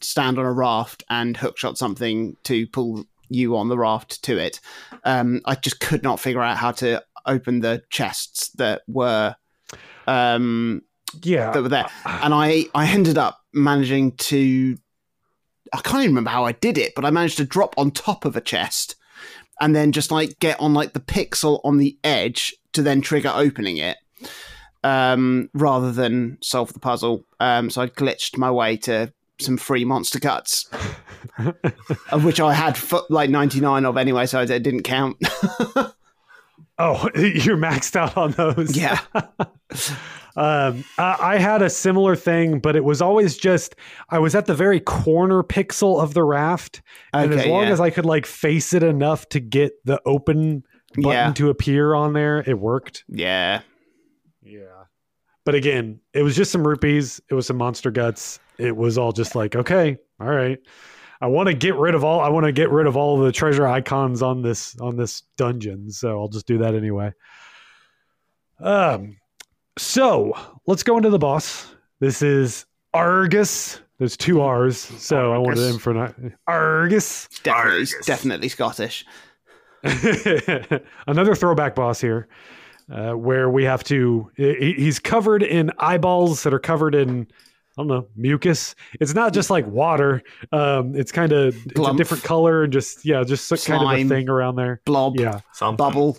stand 0.00 0.38
on 0.38 0.44
a 0.46 0.52
raft 0.52 1.02
and 1.10 1.36
hookshot 1.36 1.76
something 1.76 2.36
to 2.44 2.68
pull 2.68 3.04
you 3.28 3.56
on 3.56 3.68
the 3.68 3.76
raft 3.76 4.22
to 4.22 4.38
it. 4.38 4.60
Um, 5.04 5.40
I 5.44 5.56
just 5.56 5.80
could 5.80 6.04
not 6.04 6.20
figure 6.20 6.40
out 6.42 6.56
how 6.56 6.70
to 6.70 7.02
open 7.26 7.60
the 7.60 7.82
chests 7.90 8.48
that 8.50 8.82
were 8.86 9.34
um, 10.06 10.82
yeah, 11.22 11.50
that 11.50 11.62
were 11.62 11.68
there, 11.68 11.86
and 12.04 12.34
I 12.34 12.66
I 12.74 12.88
ended 12.88 13.18
up 13.18 13.40
managing 13.52 14.12
to. 14.12 14.76
I 15.72 15.80
can't 15.82 16.02
even 16.02 16.10
remember 16.10 16.30
how 16.30 16.44
I 16.44 16.52
did 16.52 16.78
it, 16.78 16.94
but 16.96 17.04
I 17.04 17.10
managed 17.10 17.36
to 17.36 17.44
drop 17.44 17.74
on 17.78 17.92
top 17.92 18.24
of 18.24 18.36
a 18.36 18.40
chest 18.40 18.96
and 19.60 19.76
then 19.76 19.92
just 19.92 20.10
like 20.10 20.38
get 20.40 20.58
on 20.58 20.74
like 20.74 20.94
the 20.94 21.00
pixel 21.00 21.60
on 21.64 21.76
the 21.76 21.96
edge 22.02 22.54
to 22.72 22.82
then 22.82 23.00
trigger 23.00 23.30
opening 23.32 23.76
it 23.76 23.96
um, 24.82 25.48
rather 25.54 25.92
than 25.92 26.38
solve 26.42 26.72
the 26.72 26.80
puzzle. 26.80 27.24
Um, 27.38 27.70
so 27.70 27.82
I 27.82 27.86
glitched 27.88 28.36
my 28.36 28.50
way 28.50 28.76
to 28.78 29.12
some 29.38 29.56
free 29.56 29.84
monster 29.84 30.18
guts, 30.18 30.68
of 32.10 32.24
which 32.24 32.40
I 32.40 32.52
had 32.52 32.78
like 33.08 33.30
99 33.30 33.84
of 33.84 33.96
anyway, 33.96 34.26
so 34.26 34.40
it 34.40 34.48
didn't 34.48 34.82
count. 34.82 35.16
Oh, 36.82 37.10
you're 37.14 37.58
maxed 37.58 37.94
out 37.94 38.16
on 38.16 38.30
those. 38.32 38.74
yeah. 38.74 39.00
Um, 40.36 40.84
I, 40.98 41.16
I 41.20 41.38
had 41.38 41.62
a 41.62 41.70
similar 41.70 42.14
thing, 42.14 42.60
but 42.60 42.76
it 42.76 42.84
was 42.84 43.02
always 43.02 43.36
just 43.36 43.74
I 44.08 44.18
was 44.18 44.34
at 44.34 44.46
the 44.46 44.54
very 44.54 44.80
corner 44.80 45.42
pixel 45.42 46.00
of 46.02 46.14
the 46.14 46.22
raft, 46.24 46.82
and 47.12 47.32
as 47.32 47.46
long 47.46 47.64
yeah. 47.64 47.70
as 47.72 47.80
I 47.80 47.90
could 47.90 48.06
like 48.06 48.26
face 48.26 48.72
it 48.72 48.82
enough 48.82 49.28
to 49.30 49.40
get 49.40 49.72
the 49.84 50.00
open 50.06 50.62
button 50.94 51.10
Yeah. 51.10 51.32
to 51.32 51.50
appear 51.50 51.94
on 51.94 52.12
there, 52.12 52.44
it 52.46 52.58
worked. 52.58 53.04
Yeah. 53.08 53.62
Yeah. 54.42 54.84
But 55.44 55.54
again, 55.54 56.00
it 56.12 56.22
was 56.22 56.36
just 56.36 56.52
some 56.52 56.66
rupees. 56.66 57.20
It 57.30 57.34
was 57.34 57.46
some 57.46 57.56
monster 57.56 57.90
guts. 57.90 58.38
It 58.58 58.76
was 58.76 58.98
all 58.98 59.12
just 59.12 59.34
like, 59.34 59.56
okay, 59.56 59.96
all 60.20 60.28
right. 60.28 60.58
I 61.22 61.26
want 61.26 61.48
to 61.48 61.54
get 61.54 61.74
rid 61.76 61.94
of 61.94 62.04
all. 62.04 62.20
I 62.20 62.28
want 62.28 62.46
to 62.46 62.52
get 62.52 62.70
rid 62.70 62.86
of 62.86 62.96
all 62.96 63.18
the 63.18 63.32
treasure 63.32 63.66
icons 63.66 64.22
on 64.22 64.42
this 64.42 64.78
on 64.80 64.96
this 64.96 65.22
dungeon. 65.36 65.90
So 65.90 66.18
I'll 66.20 66.28
just 66.28 66.46
do 66.46 66.58
that 66.58 66.74
anyway. 66.74 67.12
Um. 68.58 69.16
So 69.78 70.32
let's 70.66 70.82
go 70.82 70.96
into 70.96 71.10
the 71.10 71.18
boss. 71.18 71.74
This 72.00 72.22
is 72.22 72.66
Arrghus. 72.94 73.80
There's 73.98 74.16
two 74.16 74.40
R's, 74.40 74.78
so 74.78 75.32
I 75.32 75.38
wanted 75.38 75.58
Argus. 75.58 75.74
him 75.74 75.78
for 75.78 75.92
not 75.94 76.14
Argus. 76.46 77.28
Definitely, 77.42 77.70
Argus. 77.70 78.06
definitely 78.06 78.48
Scottish. 78.48 79.04
another 81.06 81.34
throwback 81.34 81.74
boss 81.74 82.00
here, 82.00 82.28
uh, 82.90 83.12
where 83.12 83.50
we 83.50 83.64
have 83.64 83.84
to. 83.84 84.30
he- 84.36 84.74
He's 84.76 84.98
covered 84.98 85.42
in 85.42 85.70
eyeballs 85.78 86.42
that 86.44 86.54
are 86.54 86.58
covered 86.58 86.94
in. 86.94 87.26
I 87.78 87.82
don't 87.82 87.88
know 87.88 88.08
mucus. 88.16 88.74
It's 89.00 89.14
not 89.14 89.32
just 89.32 89.48
like 89.50 89.66
water. 89.66 90.22
Um, 90.50 90.94
it's 90.96 91.12
kind 91.12 91.32
of 91.32 91.54
it's 91.66 91.78
a 91.78 91.94
different 91.94 92.24
color 92.24 92.64
and 92.64 92.72
just 92.72 93.04
yeah, 93.04 93.22
just 93.22 93.46
so- 93.48 93.56
kind 93.56 93.82
of 93.84 93.90
a 93.90 94.08
thing 94.08 94.28
around 94.28 94.56
there. 94.56 94.80
Blob, 94.86 95.16
Yeah, 95.20 95.40
Something. 95.52 95.76
bubble. 95.76 96.18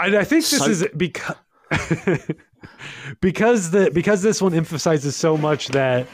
I, 0.00 0.16
I 0.18 0.24
think 0.24 0.44
this 0.44 0.58
Soap. 0.58 0.68
is 0.68 0.86
because 0.96 1.36
because 3.20 3.70
the 3.70 3.90
because 3.92 4.22
this 4.22 4.40
one 4.40 4.54
emphasizes 4.54 5.16
so 5.16 5.36
much 5.36 5.68
that 5.68 6.06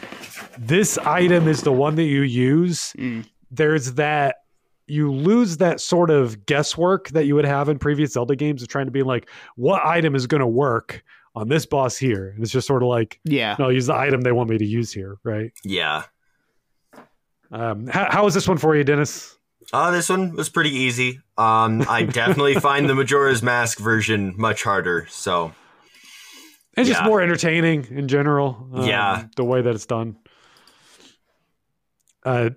this 0.58 0.98
item 0.98 1.48
is 1.48 1.62
the 1.62 1.72
one 1.72 1.94
that 1.96 2.04
you 2.04 2.22
use. 2.22 2.92
Mm. 2.98 3.26
There's 3.50 3.94
that 3.94 4.36
you 4.86 5.10
lose 5.12 5.56
that 5.58 5.80
sort 5.80 6.10
of 6.10 6.44
guesswork 6.46 7.08
that 7.10 7.24
you 7.24 7.34
would 7.34 7.46
have 7.46 7.68
in 7.68 7.78
previous 7.78 8.12
Zelda 8.12 8.36
games 8.36 8.62
of 8.62 8.68
trying 8.68 8.86
to 8.86 8.92
be 8.92 9.02
like, 9.02 9.30
what 9.56 9.84
item 9.84 10.14
is 10.14 10.26
going 10.26 10.40
to 10.42 10.46
work 10.46 11.02
on 11.34 11.48
this 11.48 11.64
boss 11.64 11.96
here? 11.96 12.28
And 12.34 12.42
it's 12.42 12.52
just 12.52 12.66
sort 12.66 12.82
of 12.82 12.88
like, 12.88 13.18
Yeah. 13.24 13.56
no, 13.58 13.66
I'll 13.66 13.72
use 13.72 13.86
the 13.86 13.94
item 13.94 14.20
they 14.20 14.32
want 14.32 14.50
me 14.50 14.58
to 14.58 14.64
use 14.64 14.92
here, 14.92 15.16
right? 15.24 15.52
Yeah. 15.64 16.02
Um, 17.50 17.86
how, 17.86 18.08
how 18.10 18.26
is 18.26 18.34
this 18.34 18.46
one 18.46 18.58
for 18.58 18.76
you, 18.76 18.84
Dennis? 18.84 19.38
Uh, 19.72 19.90
this 19.90 20.08
one 20.08 20.34
was 20.36 20.48
pretty 20.48 20.70
easy. 20.70 21.20
Um, 21.36 21.84
I 21.88 22.04
definitely 22.04 22.54
find 22.60 22.88
the 22.88 22.94
Majora's 22.94 23.42
Mask 23.42 23.78
version 23.78 24.34
much 24.36 24.62
harder. 24.62 25.06
So 25.10 25.52
It's 26.76 26.88
just 26.88 27.04
more 27.04 27.20
entertaining 27.20 27.86
in 27.90 28.08
general. 28.08 28.68
um, 28.74 28.86
Yeah. 28.86 29.26
the 29.36 29.44
way 29.44 29.62
that 29.62 29.74
it's 29.74 29.86
done. 29.86 30.16
Uh, 32.24 32.50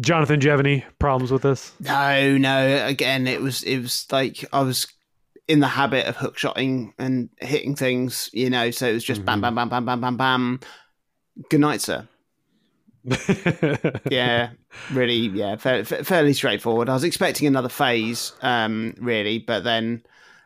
Jonathan, 0.00 0.40
do 0.40 0.44
you 0.46 0.50
have 0.50 0.60
any 0.60 0.84
problems 0.98 1.30
with 1.30 1.42
this? 1.42 1.72
No, 1.80 2.36
no. 2.38 2.86
Again, 2.86 3.26
it 3.26 3.40
was 3.42 3.62
it 3.62 3.78
was 3.80 4.06
like 4.10 4.44
I 4.52 4.62
was 4.62 4.86
in 5.48 5.60
the 5.60 5.68
habit 5.68 6.06
of 6.06 6.16
hookshotting 6.16 6.92
and 6.98 7.28
hitting 7.40 7.74
things, 7.76 8.30
you 8.32 8.48
know. 8.48 8.70
So 8.70 8.88
it 8.88 8.94
was 8.94 9.04
just 9.04 9.24
bam, 9.24 9.40
bam, 9.40 9.54
bam, 9.54 9.68
bam, 9.68 9.84
bam, 9.84 10.00
bam, 10.00 10.16
bam. 10.16 10.60
Good 11.50 11.60
night, 11.60 11.80
sir. 11.82 12.08
Yeah, 14.10 14.50
really. 14.92 15.16
Yeah, 15.28 15.56
fa- 15.56 15.84
fa- 15.84 16.04
fairly 16.04 16.32
straightforward. 16.32 16.88
I 16.88 16.94
was 16.94 17.04
expecting 17.04 17.46
another 17.46 17.68
phase, 17.68 18.32
um, 18.42 18.94
really, 18.98 19.38
but 19.38 19.64
then, 19.64 20.02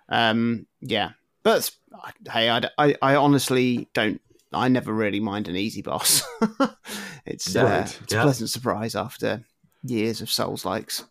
um, 0.08 0.66
yeah. 0.80 1.10
But 1.42 1.70
hey, 2.32 2.48
I 2.48 3.14
honestly 3.16 3.88
don't. 3.94 4.20
I 4.52 4.68
never 4.68 4.92
really 4.92 5.20
mind 5.20 5.48
an 5.48 5.56
easy 5.56 5.82
boss. 5.82 6.22
it's 7.26 7.54
uh, 7.54 7.64
Right, 7.64 8.00
it's 8.02 8.12
yeah. 8.12 8.20
a 8.20 8.22
pleasant 8.22 8.50
surprise 8.50 8.94
after 8.94 9.44
years 9.82 10.20
of 10.20 10.30
Souls 10.30 10.64
likes. 10.64 11.04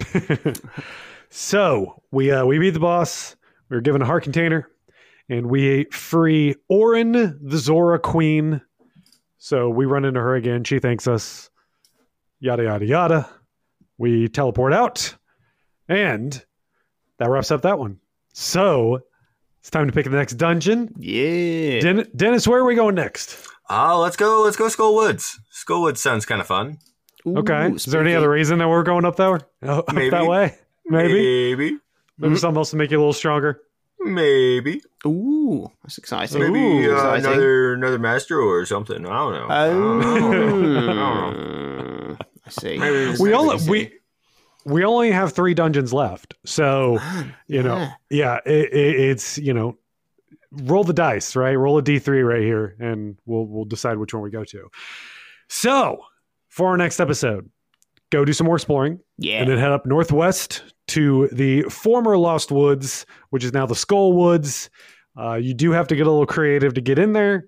so 1.30 2.02
we 2.10 2.30
uh, 2.30 2.44
we 2.44 2.58
beat 2.58 2.70
the 2.70 2.80
boss. 2.80 3.36
We 3.68 3.76
were 3.76 3.80
given 3.82 4.02
a 4.02 4.06
heart 4.06 4.24
container, 4.24 4.68
and 5.28 5.46
we 5.48 5.84
free 5.92 6.54
Oren, 6.68 7.38
the 7.42 7.58
Zora 7.58 7.98
Queen. 7.98 8.60
So 9.46 9.68
we 9.68 9.84
run 9.86 10.04
into 10.04 10.18
her 10.18 10.34
again. 10.34 10.64
She 10.64 10.80
thanks 10.80 11.06
us. 11.06 11.50
Yada 12.40 12.64
yada 12.64 12.84
yada. 12.84 13.28
We 13.96 14.26
teleport 14.26 14.72
out, 14.72 15.14
and 15.88 16.44
that 17.20 17.30
wraps 17.30 17.52
up 17.52 17.62
that 17.62 17.78
one. 17.78 18.00
So 18.32 19.02
it's 19.60 19.70
time 19.70 19.86
to 19.86 19.92
pick 19.92 20.02
the 20.06 20.10
next 20.10 20.32
dungeon. 20.32 20.92
Yeah. 20.98 21.78
Den- 21.78 22.10
Dennis, 22.16 22.48
where 22.48 22.58
are 22.58 22.64
we 22.64 22.74
going 22.74 22.96
next? 22.96 23.46
Uh, 23.70 23.96
let's 24.00 24.16
go. 24.16 24.42
Let's 24.42 24.56
go. 24.56 24.68
Skull 24.68 24.96
Woods. 24.96 25.38
Skull 25.50 25.80
Woods 25.82 26.02
sounds 26.02 26.26
kind 26.26 26.40
of 26.40 26.48
fun. 26.48 26.78
Okay. 27.24 27.68
Ooh, 27.68 27.76
Is 27.76 27.84
there 27.84 28.00
any 28.00 28.16
other 28.16 28.28
reason 28.30 28.58
that 28.58 28.68
we're 28.68 28.82
going 28.82 29.04
up 29.04 29.14
there? 29.14 29.36
Up 29.62 29.86
that 29.86 30.26
way? 30.26 30.56
Maybe. 30.86 31.54
Maybe. 31.54 31.78
Maybe 32.18 32.34
something 32.34 32.58
else 32.58 32.70
to 32.70 32.76
make 32.76 32.90
you 32.90 32.98
a 32.98 32.98
little 32.98 33.12
stronger. 33.12 33.60
Maybe. 34.14 34.80
Ooh, 35.06 35.70
that's 35.82 35.98
exciting. 35.98 36.40
Maybe 36.40 36.58
Ooh, 36.86 36.90
uh, 36.92 36.94
exciting. 36.94 37.26
another 37.26 37.74
another 37.74 37.98
master 37.98 38.40
or 38.40 38.64
something. 38.66 39.06
I 39.06 39.08
don't 39.10 39.32
know. 39.32 39.46
I 39.48 39.66
don't 39.68 40.00
know. 40.00 40.78
I 40.78 40.94
don't 40.94 40.96
know. 42.10 42.16
I 42.46 42.50
see. 42.50 42.78
Maybe 42.78 43.16
we 43.20 43.32
I 43.34 43.36
only 43.36 43.58
see. 43.58 43.70
we 43.70 43.92
we 44.64 44.84
only 44.84 45.10
have 45.12 45.32
three 45.32 45.54
dungeons 45.54 45.92
left. 45.92 46.34
So 46.44 46.98
you 47.46 47.62
know, 47.62 47.76
Yeah. 47.78 47.92
yeah, 48.10 48.38
it, 48.52 48.72
it, 48.72 49.00
it's 49.10 49.38
you 49.38 49.54
know, 49.54 49.78
roll 50.52 50.84
the 50.84 50.92
dice, 50.92 51.36
right? 51.36 51.54
Roll 51.54 51.78
a 51.78 51.82
d 51.82 51.98
three 51.98 52.22
right 52.22 52.42
here, 52.42 52.76
and 52.80 53.16
we'll 53.26 53.46
we'll 53.46 53.64
decide 53.64 53.98
which 53.98 54.12
one 54.14 54.22
we 54.22 54.30
go 54.30 54.44
to. 54.44 54.68
So 55.48 56.00
for 56.48 56.68
our 56.68 56.76
next 56.76 56.98
episode, 57.00 57.48
go 58.10 58.24
do 58.24 58.32
some 58.32 58.46
more 58.46 58.56
exploring. 58.56 59.00
Yeah. 59.18 59.40
and 59.40 59.50
then 59.50 59.58
head 59.58 59.72
up 59.72 59.86
northwest 59.86 60.62
to 60.88 61.28
the 61.32 61.62
former 61.62 62.16
Lost 62.16 62.50
Woods, 62.50 63.06
which 63.30 63.44
is 63.44 63.52
now 63.52 63.66
the 63.66 63.74
Skull 63.74 64.12
Woods. 64.12 64.70
Uh, 65.18 65.34
you 65.34 65.54
do 65.54 65.72
have 65.72 65.88
to 65.88 65.96
get 65.96 66.06
a 66.06 66.10
little 66.10 66.26
creative 66.26 66.74
to 66.74 66.80
get 66.80 66.98
in 66.98 67.12
there. 67.12 67.46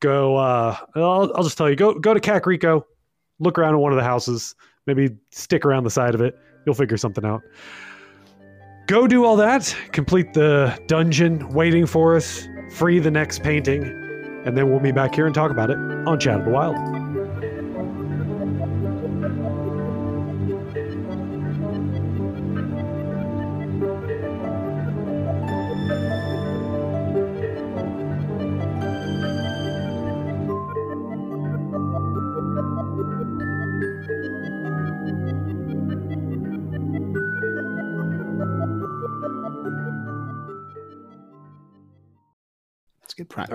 Go, 0.00 0.36
uh, 0.36 0.76
I'll, 0.96 1.32
I'll 1.34 1.44
just 1.44 1.56
tell 1.56 1.70
you, 1.70 1.76
go 1.76 1.94
go 1.94 2.12
to 2.14 2.20
Kakariko, 2.20 2.82
look 3.38 3.58
around 3.58 3.74
at 3.74 3.80
one 3.80 3.92
of 3.92 3.96
the 3.96 4.04
houses, 4.04 4.54
maybe 4.86 5.10
stick 5.30 5.64
around 5.64 5.84
the 5.84 5.90
side 5.90 6.14
of 6.14 6.20
it. 6.20 6.34
You'll 6.66 6.74
figure 6.74 6.96
something 6.96 7.24
out. 7.24 7.42
Go 8.88 9.06
do 9.06 9.24
all 9.24 9.36
that, 9.36 9.74
complete 9.92 10.32
the 10.34 10.76
dungeon 10.88 11.48
waiting 11.50 11.86
for 11.86 12.16
us, 12.16 12.48
free 12.74 12.98
the 12.98 13.10
next 13.10 13.42
painting, 13.42 13.84
and 14.44 14.56
then 14.56 14.70
we'll 14.70 14.80
be 14.80 14.92
back 14.92 15.14
here 15.14 15.26
and 15.26 15.34
talk 15.34 15.50
about 15.50 15.70
it 15.70 15.76
on 15.78 16.18
Chat 16.18 16.40
of 16.40 16.44
the 16.44 16.50
Wild. 16.50 17.01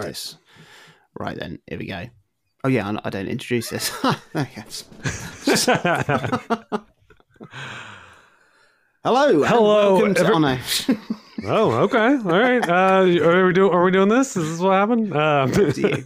Practice. 0.02 0.38
Right. 1.20 1.38
then, 1.38 1.60
here 1.68 1.80
we 1.80 1.88
go. 1.88 2.06
Oh 2.64 2.70
yeah, 2.70 2.98
I 3.04 3.10
don't 3.10 3.28
introduce 3.28 3.70
this. 3.70 3.92
okay. 4.36 4.64
Hello. 9.04 9.44
Hello, 9.44 10.14
to- 10.14 10.20
every- 10.20 10.34
oh, 10.36 10.40
no. 10.40 10.58
Oh, 11.46 11.72
okay. 11.84 11.98
All 12.16 12.40
right. 12.40 12.68
Uh, 12.68 13.24
are 13.24 13.46
we 13.46 13.54
doing? 13.54 13.72
Are 13.72 13.84
we 13.84 13.92
doing 13.92 14.10
this? 14.10 14.36
Is 14.36 14.54
this 14.54 14.60
what 14.60 14.74
happened? 14.74 15.16
Um, 15.16 15.52
Over 15.52 15.72
to 15.72 15.82
you. 15.82 16.06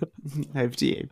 Over 0.54 0.75
to 0.75 0.86
you. 0.86 1.10